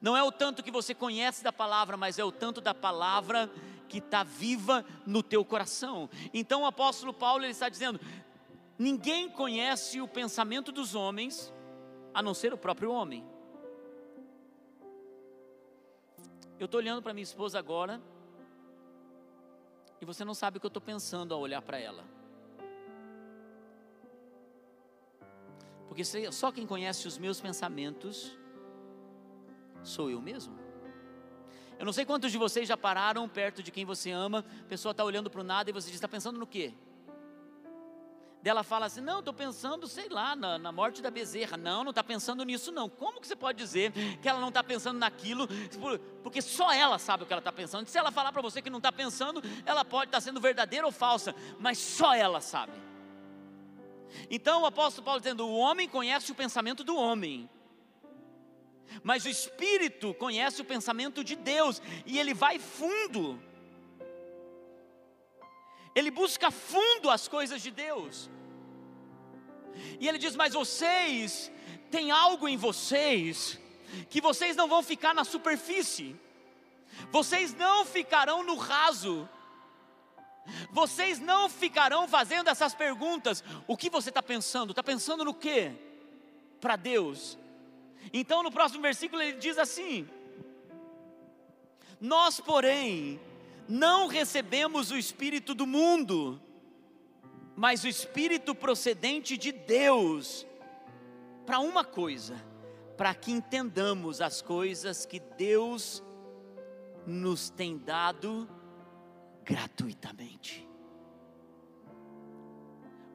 [0.00, 3.50] Não é o tanto que você conhece da palavra, mas é o tanto da palavra
[3.88, 6.08] que está viva no teu coração.
[6.32, 8.00] Então o apóstolo Paulo ele está dizendo:
[8.78, 11.52] ninguém conhece o pensamento dos homens,
[12.12, 13.24] a não ser o próprio homem.
[16.58, 18.00] Eu estou olhando para minha esposa agora,
[20.00, 22.04] e você não sabe o que eu estou pensando ao olhar para ela.
[25.86, 28.36] Porque só quem conhece os meus pensamentos
[29.82, 30.58] sou eu mesmo.
[31.78, 34.92] Eu não sei quantos de vocês já pararam perto de quem você ama, a pessoa
[34.92, 36.72] está olhando para o nada e você diz: está pensando no quê?
[38.42, 41.56] Dela fala assim: não, estou pensando, sei lá, na, na, morte da bezerra.
[41.56, 42.88] Não, não está pensando nisso, não.
[42.88, 45.48] Como que você pode dizer que ela não está pensando naquilo?
[46.22, 47.88] Porque só ela sabe o que ela está pensando.
[47.88, 50.86] Se ela falar para você que não está pensando, ela pode estar tá sendo verdadeira
[50.86, 52.72] ou falsa, mas só ela sabe.
[54.30, 57.50] Então o apóstolo Paulo dizendo: o homem conhece o pensamento do homem,
[59.02, 63.40] mas o espírito conhece o pensamento de Deus e ele vai fundo.
[65.94, 68.30] Ele busca fundo as coisas de Deus.
[69.98, 71.50] E ele diz: Mas vocês
[71.90, 73.58] têm algo em vocês
[74.10, 76.16] que vocês não vão ficar na superfície,
[77.10, 79.28] vocês não ficarão no raso,
[80.70, 83.42] vocês não ficarão fazendo essas perguntas.
[83.66, 84.70] O que você está pensando?
[84.70, 85.72] Está pensando no que?
[86.60, 87.38] Para Deus.
[88.12, 90.08] Então no próximo versículo ele diz assim:
[92.00, 93.20] Nós, porém,
[93.68, 96.40] não recebemos o Espírito do mundo,
[97.56, 100.46] mas o Espírito procedente de Deus,
[101.44, 102.36] para uma coisa,
[102.96, 106.02] para que entendamos as coisas que Deus
[107.06, 108.48] nos tem dado
[109.44, 110.66] gratuitamente.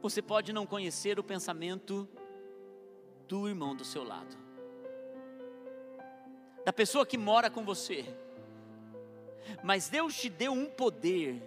[0.02, 2.08] Você pode não conhecer o pensamento
[3.28, 4.36] do irmão do seu lado,
[6.66, 8.05] da pessoa que mora com você.
[9.64, 11.41] Mas Deus te deu um poder.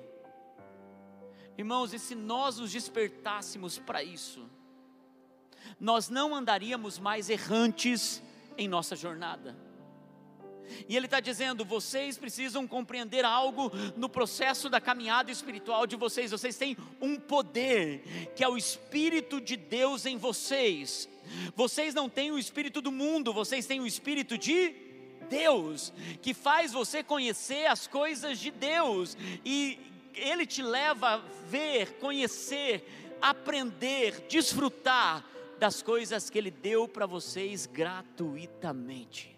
[1.57, 4.49] Irmãos, e se nós nos despertássemos para isso,
[5.79, 8.23] nós não andaríamos mais errantes
[8.59, 9.57] em nossa jornada.
[10.89, 16.31] E ele está dizendo: vocês precisam compreender algo no processo da caminhada espiritual de vocês.
[16.31, 21.09] Vocês têm um poder, que é o Espírito de Deus em vocês.
[21.55, 24.84] Vocês não têm o Espírito do mundo, vocês têm o Espírito de
[25.25, 29.79] Deus, que faz você conhecer as coisas de Deus, e
[30.15, 31.17] Ele te leva a
[31.49, 35.25] ver, conhecer, aprender, desfrutar
[35.59, 39.35] das coisas que Ele deu para vocês gratuitamente.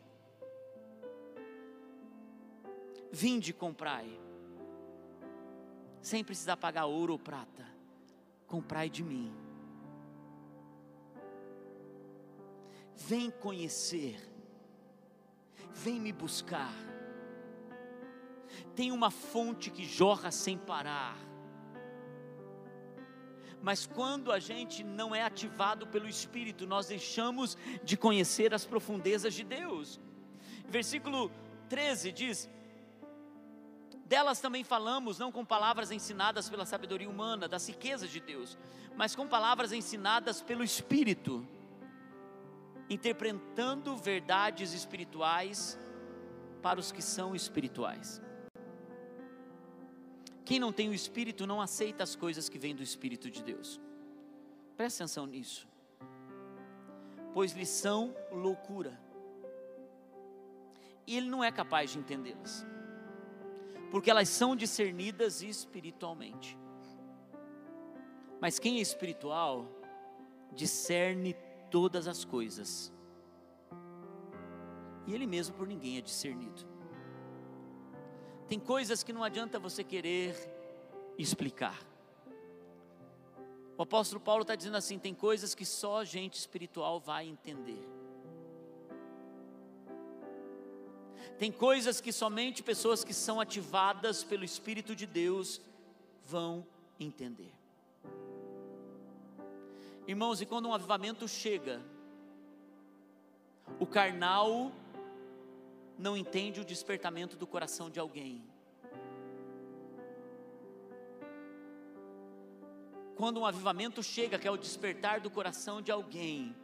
[3.11, 4.07] Vinde comprai,
[6.03, 7.67] sem precisar pagar ouro ou prata,
[8.47, 9.33] comprai de mim.
[12.95, 14.19] Vem conhecer,
[15.83, 16.73] vem me buscar.
[18.75, 21.17] Tem uma fonte que jorra sem parar
[23.67, 29.35] mas quando a gente não é ativado pelo Espírito, nós deixamos de conhecer as profundezas
[29.35, 29.99] de Deus.
[30.69, 31.33] Versículo
[31.69, 32.49] 13 diz:
[34.05, 38.57] Delas também falamos, não com palavras ensinadas pela sabedoria humana, das riquezas de Deus,
[38.95, 41.45] mas com palavras ensinadas pelo Espírito,
[42.89, 45.79] interpretando verdades espirituais
[46.63, 48.21] para os que são espirituais.
[50.45, 53.81] Quem não tem o Espírito não aceita as coisas que vêm do Espírito de Deus.
[54.77, 55.67] Preste atenção nisso.
[57.35, 58.99] Pois lhes são loucura.
[61.05, 62.65] E ele não é capaz de entendê-las.
[63.91, 66.57] Porque elas são discernidas espiritualmente.
[68.41, 69.67] Mas quem é espiritual
[70.53, 71.35] discerne
[71.71, 72.93] todas as coisas.
[75.07, 76.67] E ele mesmo por ninguém é discernido.
[78.49, 80.35] Tem coisas que não adianta você querer
[81.19, 81.79] explicar.
[83.77, 87.87] O apóstolo Paulo está dizendo assim: tem coisas que só gente espiritual vai entender.
[91.39, 95.61] Tem coisas que somente pessoas que são ativadas pelo Espírito de Deus
[96.25, 96.67] vão
[96.99, 97.53] entender.
[100.07, 101.83] Irmãos, e quando um avivamento chega,
[103.81, 104.71] o carnal
[105.99, 108.45] não entende o despertamento do coração de alguém.
[113.17, 116.55] Quando um avivamento chega, que é o despertar do coração de alguém,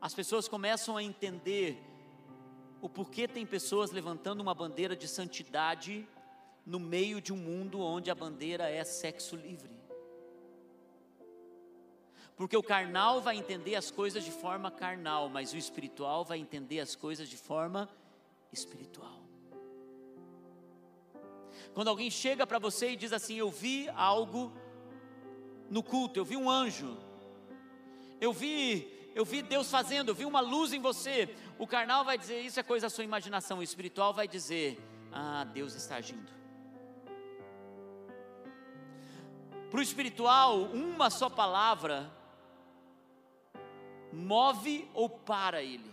[0.00, 1.76] as pessoas começam a entender
[2.80, 6.08] o porquê tem pessoas levantando uma bandeira de santidade
[6.64, 9.77] no meio de um mundo onde a bandeira é sexo livre.
[12.38, 16.78] Porque o carnal vai entender as coisas de forma carnal, mas o espiritual vai entender
[16.78, 17.90] as coisas de forma
[18.52, 19.24] espiritual.
[21.74, 24.52] Quando alguém chega para você e diz assim: Eu vi algo
[25.68, 26.96] no culto, eu vi um anjo,
[28.20, 31.34] eu vi, eu vi Deus fazendo, eu vi uma luz em você.
[31.58, 34.80] O carnal vai dizer: Isso é coisa da sua imaginação, o espiritual vai dizer:
[35.10, 36.32] Ah, Deus está agindo.
[39.72, 42.16] Para o espiritual, uma só palavra
[44.12, 45.90] move ou para ele.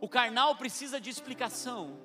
[0.00, 1.98] O carnal precisa de explicação.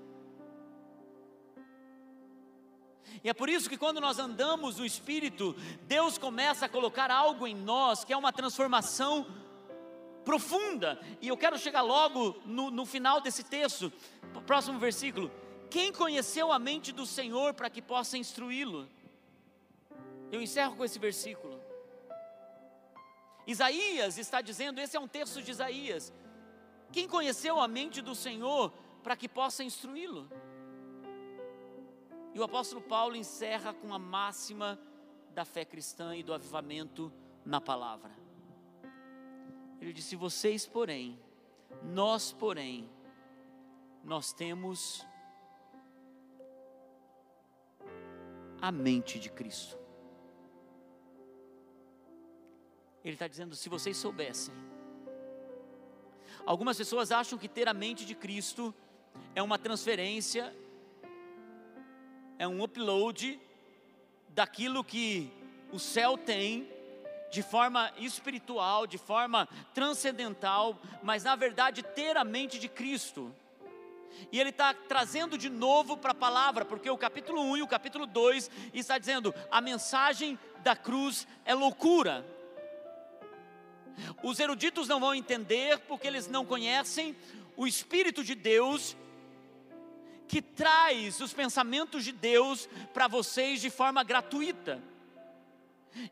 [3.23, 7.45] E é por isso que quando nós andamos no Espírito, Deus começa a colocar algo
[7.47, 9.25] em nós que é uma transformação
[10.23, 10.99] profunda.
[11.19, 13.91] E eu quero chegar logo no, no final desse texto,
[14.45, 15.31] próximo versículo.
[15.69, 18.87] Quem conheceu a mente do Senhor para que possa instruí-lo?
[20.31, 21.58] Eu encerro com esse versículo.
[23.49, 26.13] Isaías está dizendo, esse é um texto de Isaías.
[26.91, 28.71] Quem conheceu a mente do Senhor
[29.01, 30.29] para que possa instruí-lo?
[32.31, 34.79] E o apóstolo Paulo encerra com a máxima
[35.33, 37.11] da fé cristã e do avivamento
[37.43, 38.11] na palavra.
[39.81, 41.19] Ele disse: Vocês, porém,
[41.83, 42.87] nós, porém,
[44.03, 45.07] nós temos
[48.61, 49.88] a mente de Cristo.
[53.09, 54.53] Ele está dizendo: se vocês soubessem.
[56.45, 58.73] Algumas pessoas acham que ter a mente de Cristo
[59.33, 60.55] é uma transferência,
[62.37, 63.39] é um upload
[64.29, 65.31] daquilo que
[65.71, 66.71] o céu tem,
[67.31, 73.33] de forma espiritual, de forma transcendental, mas na verdade ter a mente de Cristo.
[74.31, 77.67] E ele está trazendo de novo para a palavra, porque o capítulo 1 e o
[77.67, 82.37] capítulo 2 está dizendo: a mensagem da cruz é loucura.
[84.23, 87.15] Os eruditos não vão entender porque eles não conhecem
[87.55, 88.95] o Espírito de Deus
[90.27, 94.81] que traz os pensamentos de Deus para vocês de forma gratuita.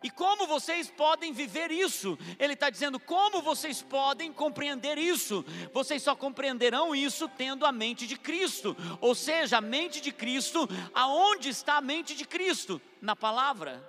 [0.04, 2.18] E como vocês podem viver isso?
[2.40, 5.46] Ele está dizendo: como vocês podem compreender isso?
[5.72, 10.68] Vocês só compreenderão isso tendo a mente de Cristo, ou seja, a mente de Cristo,
[10.94, 12.82] aonde está a mente de Cristo?
[13.00, 13.82] Na palavra.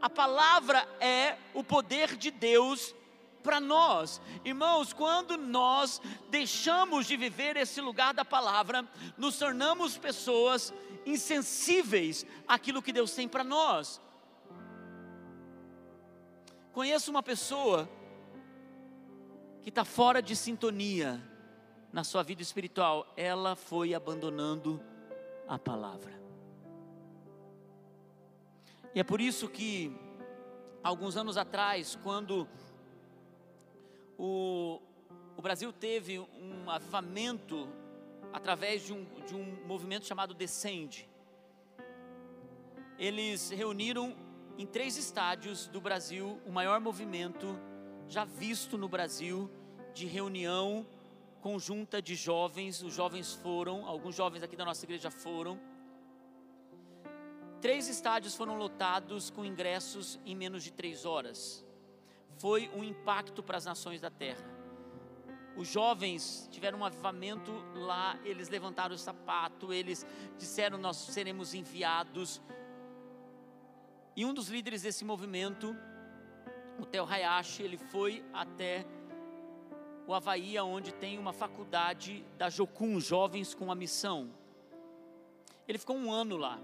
[0.00, 2.94] A palavra é o poder de Deus
[3.42, 4.20] para nós.
[4.44, 10.72] Irmãos, quando nós deixamos de viver esse lugar da palavra, nos tornamos pessoas
[11.06, 14.00] insensíveis àquilo que Deus tem para nós.
[16.72, 17.88] Conheço uma pessoa
[19.62, 21.20] que está fora de sintonia
[21.92, 24.80] na sua vida espiritual, ela foi abandonando
[25.48, 26.19] a palavra.
[28.92, 29.96] E é por isso que,
[30.82, 32.48] alguns anos atrás, quando
[34.18, 34.80] o,
[35.36, 37.68] o Brasil teve um avivamento
[38.32, 41.08] através de um, de um movimento chamado Descende,
[42.98, 44.16] eles reuniram
[44.58, 47.58] em três estádios do Brasil o maior movimento
[48.08, 49.48] já visto no Brasil
[49.94, 50.84] de reunião
[51.40, 52.82] conjunta de jovens.
[52.82, 55.58] Os jovens foram, alguns jovens aqui da nossa igreja foram.
[57.60, 61.64] Três estádios foram lotados com ingressos em menos de três horas.
[62.38, 64.44] Foi um impacto para as nações da terra.
[65.56, 70.06] Os jovens tiveram um avivamento lá, eles levantaram o sapato, eles
[70.38, 72.40] disseram: Nós seremos enviados.
[74.16, 75.76] E um dos líderes desse movimento
[76.80, 78.86] o Theo Hayashi, ele foi até
[80.06, 84.30] o Havaí, onde tem uma faculdade da Jocum, Jovens com a Missão.
[85.68, 86.58] Ele ficou um ano lá.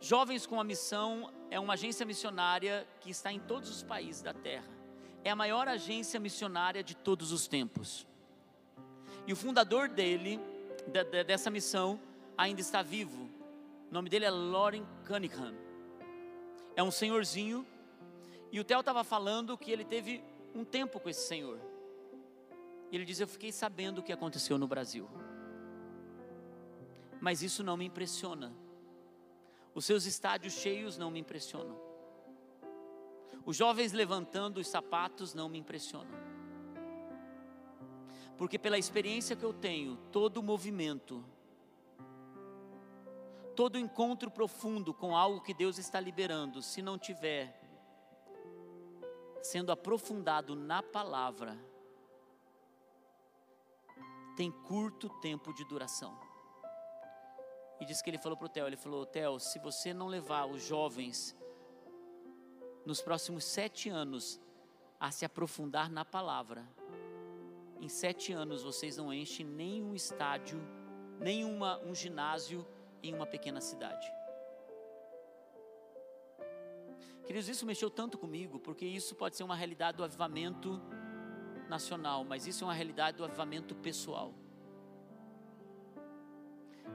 [0.00, 4.32] Jovens com a Missão é uma agência missionária que está em todos os países da
[4.32, 4.68] terra.
[5.24, 8.06] É a maior agência missionária de todos os tempos.
[9.26, 10.40] E o fundador dele,
[11.26, 12.00] dessa missão,
[12.36, 13.28] ainda está vivo.
[13.90, 15.54] O nome dele é Lauren Cunningham.
[16.76, 17.66] É um senhorzinho
[18.50, 20.22] e o Theo estava falando que ele teve
[20.54, 21.58] um tempo com esse senhor.
[22.90, 25.08] E ele diz: Eu fiquei sabendo o que aconteceu no Brasil.
[27.20, 28.52] Mas isso não me impressiona.
[29.78, 31.80] Os seus estádios cheios não me impressionam.
[33.46, 36.18] Os jovens levantando os sapatos não me impressionam.
[38.36, 41.24] Porque pela experiência que eu tenho, todo movimento,
[43.54, 47.56] todo encontro profundo com algo que Deus está liberando, se não tiver
[49.40, 51.56] sendo aprofundado na palavra,
[54.36, 56.27] tem curto tempo de duração.
[57.80, 60.46] E diz que ele falou para o Theo, ele falou, Theo, se você não levar
[60.46, 61.36] os jovens
[62.84, 64.40] nos próximos sete anos
[64.98, 66.66] a se aprofundar na palavra,
[67.80, 70.60] em sete anos vocês não enchem nenhum estádio,
[71.20, 72.66] nenhuma um ginásio
[73.02, 74.12] em uma pequena cidade.
[77.24, 80.80] Queridos, isso mexeu tanto comigo, porque isso pode ser uma realidade do avivamento
[81.68, 84.34] nacional, mas isso é uma realidade do avivamento pessoal.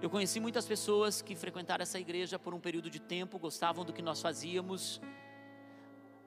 [0.02, 3.94] Eu conheci muitas pessoas que frequentaram essa igreja por um período de tempo, gostavam do
[3.94, 5.02] que nós fazíamos,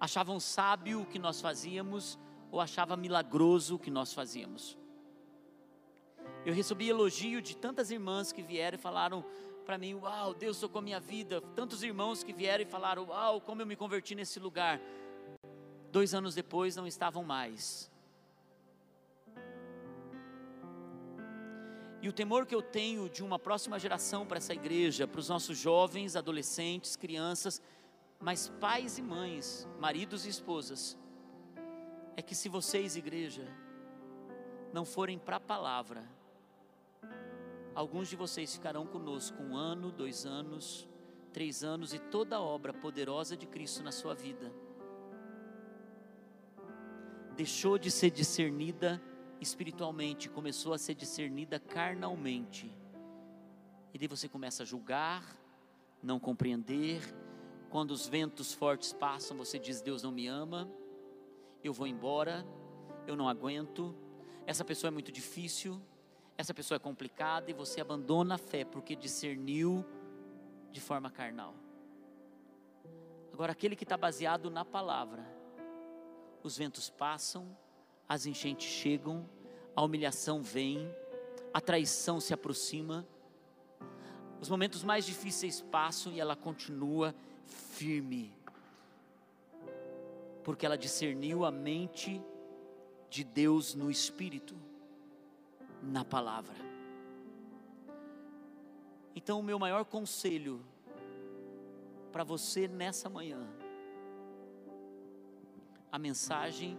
[0.00, 2.18] achavam sábio o que nós fazíamos,
[2.50, 4.78] ou achavam milagroso o que nós fazíamos.
[6.44, 9.24] Eu recebi elogio de tantas irmãs que vieram e falaram:
[9.66, 11.40] para mim, uau, Deus tocou minha vida.
[11.40, 14.80] Tantos irmãos que vieram e falaram, uau, como eu me converti nesse lugar.
[15.90, 17.90] Dois anos depois não estavam mais.
[22.06, 25.28] E o temor que eu tenho de uma próxima geração para essa igreja, para os
[25.28, 27.60] nossos jovens, adolescentes, crianças,
[28.20, 30.96] mas pais e mães, maridos e esposas,
[32.14, 33.52] é que se vocês, igreja,
[34.72, 36.08] não forem para a palavra,
[37.74, 40.88] Alguns de vocês ficarão conosco um ano, dois anos,
[41.32, 44.50] três anos e toda a obra poderosa de Cristo na sua vida.
[47.34, 49.02] Deixou de ser discernida
[49.40, 52.74] espiritualmente, começou a ser discernida carnalmente.
[53.92, 55.24] E daí você começa a julgar,
[56.02, 57.00] não compreender.
[57.70, 60.70] Quando os ventos fortes passam, você diz: Deus não me ama,
[61.62, 62.46] eu vou embora,
[63.06, 63.94] eu não aguento,
[64.46, 65.80] essa pessoa é muito difícil,
[66.38, 69.84] essa pessoa é complicada e você abandona a fé porque discerniu
[70.70, 71.54] de forma carnal.
[73.32, 75.26] Agora, aquele que está baseado na palavra,
[76.42, 77.56] os ventos passam,
[78.08, 79.28] as enchentes chegam,
[79.74, 80.88] a humilhação vem,
[81.52, 83.06] a traição se aproxima,
[84.40, 88.32] os momentos mais difíceis passam e ela continua firme,
[90.44, 92.22] porque ela discerniu a mente
[93.08, 94.56] de Deus no espírito
[95.82, 96.54] na palavra.
[99.14, 100.64] Então, o meu maior conselho
[102.12, 103.46] para você nessa manhã,
[105.90, 106.78] a mensagem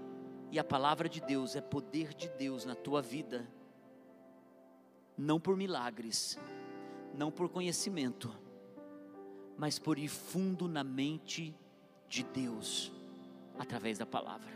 [0.52, 3.48] e a palavra de Deus é poder de Deus na tua vida,
[5.18, 6.39] não por milagres,
[7.14, 8.32] não por conhecimento,
[9.58, 11.56] mas por ir fundo na mente
[12.08, 12.91] de Deus,
[13.58, 14.52] através da palavra.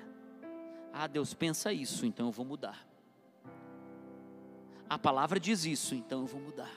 [0.93, 2.87] Ah, Deus pensa isso, então eu vou mudar.
[4.89, 6.71] A palavra diz isso, então eu vou mudar.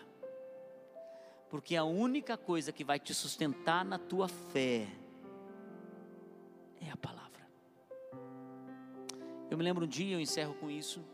[1.50, 4.88] Porque a única coisa que vai te sustentar na tua fé
[6.80, 6.96] é a
[9.50, 11.04] Eu me lembro um dia, eu encerro com isso.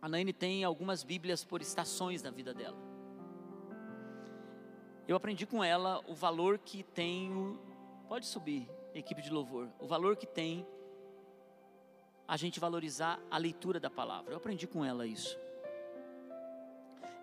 [0.00, 2.76] A Naine tem algumas Bíblias por estações na vida dela.
[5.06, 7.58] Eu aprendi com ela o valor que tem,
[8.08, 10.66] pode subir, equipe de louvor, o valor que tem
[12.26, 14.32] a gente valorizar a leitura da palavra.
[14.32, 15.38] Eu aprendi com ela isso.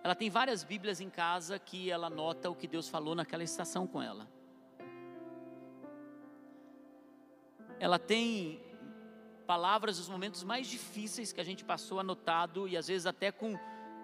[0.02, 3.86] Ela tem várias Bíblias em casa que ela nota o que Deus falou naquela estação
[3.86, 4.26] com ela.
[7.78, 8.63] Ela tem
[9.44, 13.58] palavras dos momentos mais difíceis que a gente passou anotado e às vezes até com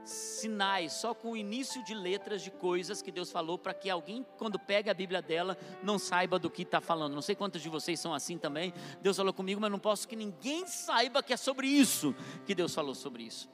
[0.04, 4.24] sinais, só com o início de letras de coisas que Deus falou para que alguém,
[4.38, 7.14] quando pega a Bíblia dela, não saiba do que está falando.
[7.14, 8.72] Não sei quantos de vocês são assim também.
[9.02, 12.14] Deus falou comigo, mas não posso que ninguém saiba que é sobre isso
[12.46, 13.48] que Deus falou sobre isso.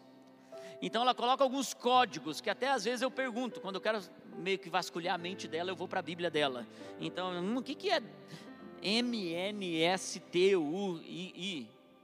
[0.80, 4.00] Então ela coloca alguns códigos que até às vezes eu pergunto, quando eu quero
[4.36, 6.66] meio que vasculhar a mente dela, eu vou para a Bíblia dela.
[7.00, 8.02] Então, hum, o que, que é
[8.82, 9.76] M-N-S-T-U-I-I?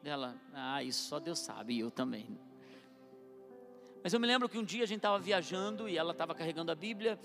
[0.03, 2.27] Dela, ah, isso só Deus sabe, e eu também.
[4.03, 6.73] Mas eu me lembro que um dia a gente estava viajando e ela estava carregando
[6.73, 7.17] a Bíblia,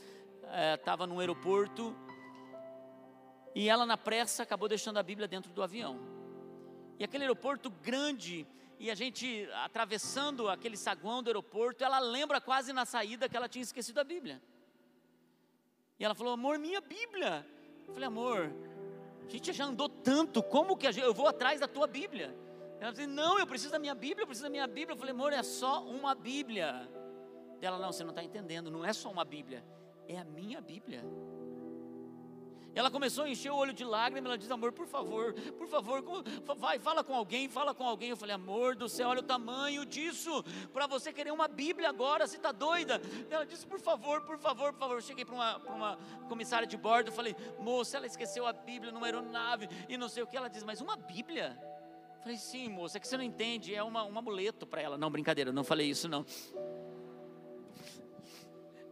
[0.75, 1.95] estava eh, no aeroporto,
[3.55, 5.99] e ela, na pressa, acabou deixando a Bíblia dentro do avião.
[6.99, 8.45] E aquele aeroporto grande,
[8.77, 13.49] e a gente atravessando aquele saguão do aeroporto, ela lembra quase na saída que ela
[13.49, 14.39] tinha esquecido a Bíblia.
[15.99, 17.43] E ela falou: Amor, minha Bíblia.
[17.87, 18.51] Eu falei: Amor,
[19.25, 22.45] a gente já andou tanto, como que gente, eu vou atrás da tua Bíblia?
[22.79, 24.93] Ela disse: Não, eu preciso da minha Bíblia, eu preciso da minha Bíblia.
[24.93, 26.89] Eu falei: Amor, é só uma Bíblia.
[27.61, 29.63] Ela: Não, você não está entendendo, não é só uma Bíblia,
[30.07, 31.03] é a minha Bíblia.
[32.77, 34.29] Ela começou a encher o olho de lágrimas.
[34.29, 36.03] Ela diz: Amor, por favor, por favor,
[36.55, 38.09] vai, fala com alguém, fala com alguém.
[38.09, 40.43] Eu falei: Amor do céu, olha o tamanho disso.
[40.71, 43.01] Para você querer uma Bíblia agora, você está doida?
[43.31, 44.97] Ela disse: Por favor, por favor, por favor.
[44.97, 45.97] Eu cheguei para uma, uma
[46.29, 47.11] comissária de bordo.
[47.11, 50.37] Falei: Moça, ela esqueceu a Bíblia numa aeronave e não sei o que.
[50.37, 51.59] Ela diz: Mas uma Bíblia?
[52.21, 54.97] Falei, sim, moça, é que você não entende, é uma, um amuleto para ela.
[54.97, 56.25] Não, brincadeira, não falei isso não.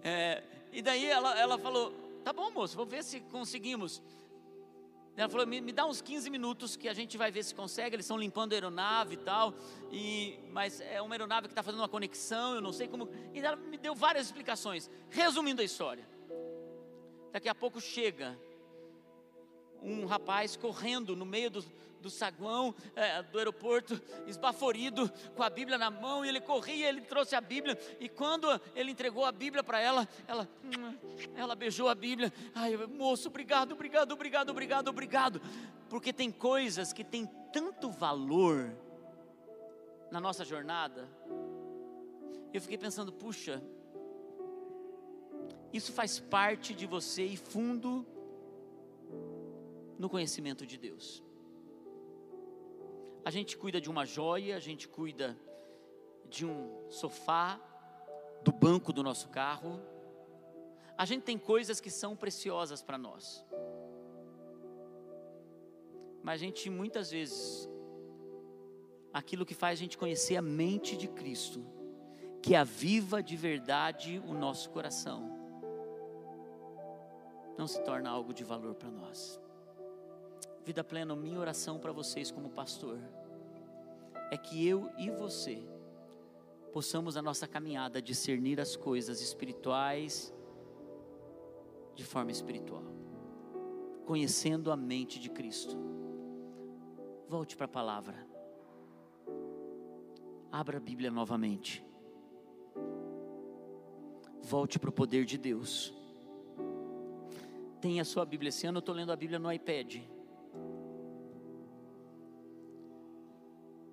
[0.04, 1.92] É, e daí ela, ela falou,
[2.24, 4.02] tá bom, moço, vou ver se conseguimos.
[5.18, 7.96] Ela falou, me, me, dá uns 15 minutos que a gente vai ver se consegue.
[7.96, 9.54] Eles estão limpando a aeronave e tal.
[9.90, 13.10] E, mas é uma aeronave que está fazendo uma conexão, eu não sei como.
[13.34, 14.90] E ela me deu várias explicações.
[15.10, 16.06] Resumindo a história.
[17.32, 18.38] Daqui a pouco chega
[19.82, 21.64] um rapaz correndo no meio do,
[22.02, 27.02] do saguão é, do aeroporto, esbaforido, com a Bíblia na mão, e ele corria, ele
[27.02, 30.48] trouxe a Bíblia, e quando ele entregou a Bíblia para ela, ela,
[31.36, 35.42] ela beijou a Bíblia, ai moço, obrigado, obrigado, obrigado, obrigado, obrigado,
[35.90, 38.76] porque tem coisas que têm tanto valor
[40.12, 41.10] na nossa jornada,
[42.54, 43.62] eu fiquei pensando, puxa,
[45.74, 48.06] isso faz parte de você e fundo
[49.98, 51.24] no conhecimento de Deus.
[53.24, 55.38] A gente cuida de uma joia, a gente cuida
[56.30, 57.60] de um sofá,
[58.44, 59.82] do banco do nosso carro.
[60.98, 63.44] A gente tem coisas que são preciosas para nós.
[66.22, 67.68] Mas a gente muitas vezes
[69.12, 71.66] aquilo que faz a gente conhecer a mente de Cristo,
[72.42, 75.32] que aviva de verdade o nosso coração,
[77.58, 79.40] não se torna algo de valor para nós.
[80.66, 82.98] Vida plena, minha oração para vocês como pastor
[84.32, 85.62] é que eu e você
[86.74, 90.34] possamos a nossa caminhada discernir as coisas espirituais
[91.94, 92.82] de forma espiritual,
[94.08, 95.78] conhecendo a mente de Cristo.
[97.30, 98.28] Volte para a palavra.
[100.52, 101.86] Abra a Bíblia novamente.
[104.42, 105.94] Volte para o poder de Deus.
[107.80, 108.50] Tenha a sua Bíblia.
[108.50, 110.15] Esse ano eu estou lendo a Bíblia no iPad.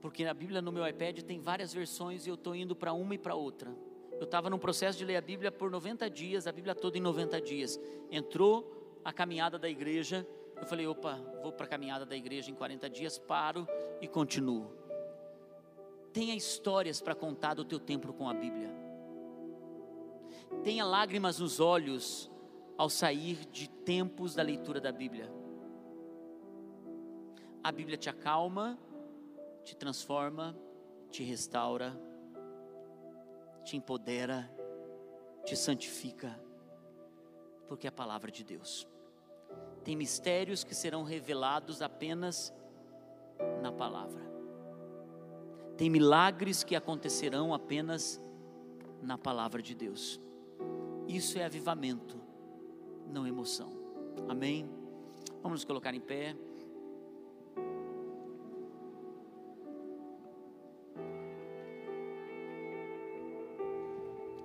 [0.03, 3.15] Porque a Bíblia no meu iPad tem várias versões e eu estou indo para uma
[3.15, 3.73] e para outra.
[4.19, 7.01] Eu estava num processo de ler a Bíblia por 90 dias, a Bíblia toda em
[7.01, 7.79] 90 dias.
[8.11, 10.27] Entrou a caminhada da igreja,
[10.57, 13.67] eu falei, opa, vou para a caminhada da igreja em 40 dias, paro
[14.01, 14.73] e continuo.
[16.13, 18.71] Tenha histórias para contar do teu tempo com a Bíblia.
[20.65, 22.29] Tenha lágrimas nos olhos
[22.77, 25.33] ao sair de tempos da leitura da Bíblia.
[27.63, 28.77] A Bíblia te acalma,
[29.65, 30.57] te transforma,
[31.11, 31.99] te restaura,
[33.65, 34.51] te empodera,
[35.45, 36.39] te santifica,
[37.69, 38.87] porque é a palavra de Deus.
[39.85, 42.53] Tem mistérios que serão revelados apenas
[43.61, 44.23] na palavra.
[45.77, 48.21] Tem milagres que acontecerão apenas
[49.01, 50.21] na palavra de Deus.
[51.09, 52.21] Isso é avivamento,
[53.09, 53.73] não emoção.
[54.29, 54.71] Amém?
[55.43, 56.37] Vamos nos colocar em pé.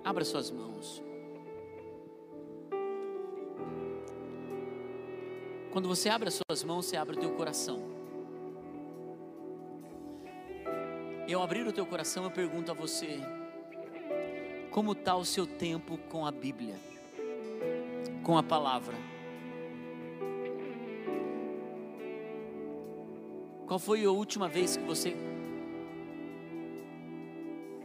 [0.08, 1.02] Abra suas mãos.
[5.70, 7.78] Quando você abre as suas mãos, você abre o teu coração.
[11.28, 13.20] Eu abrir o teu coração, eu pergunto a você:
[14.70, 16.76] como está o seu tempo com a Bíblia,
[18.24, 18.94] com a palavra?
[23.66, 25.14] Qual foi a última vez que você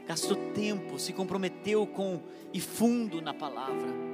[0.07, 2.21] gastou tempo, se comprometeu com
[2.53, 4.13] e fundo na palavra?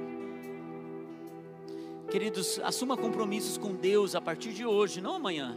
[2.10, 5.56] Queridos, assuma compromissos com Deus a partir de hoje, não amanhã.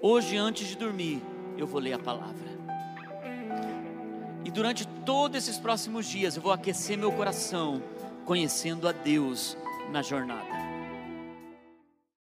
[0.00, 1.22] Hoje, antes de dormir,
[1.58, 2.54] eu vou ler a palavra.
[4.44, 7.82] E durante todos esses próximos dias, eu vou aquecer meu coração,
[8.24, 9.56] conhecendo a Deus
[9.90, 10.53] na jornada.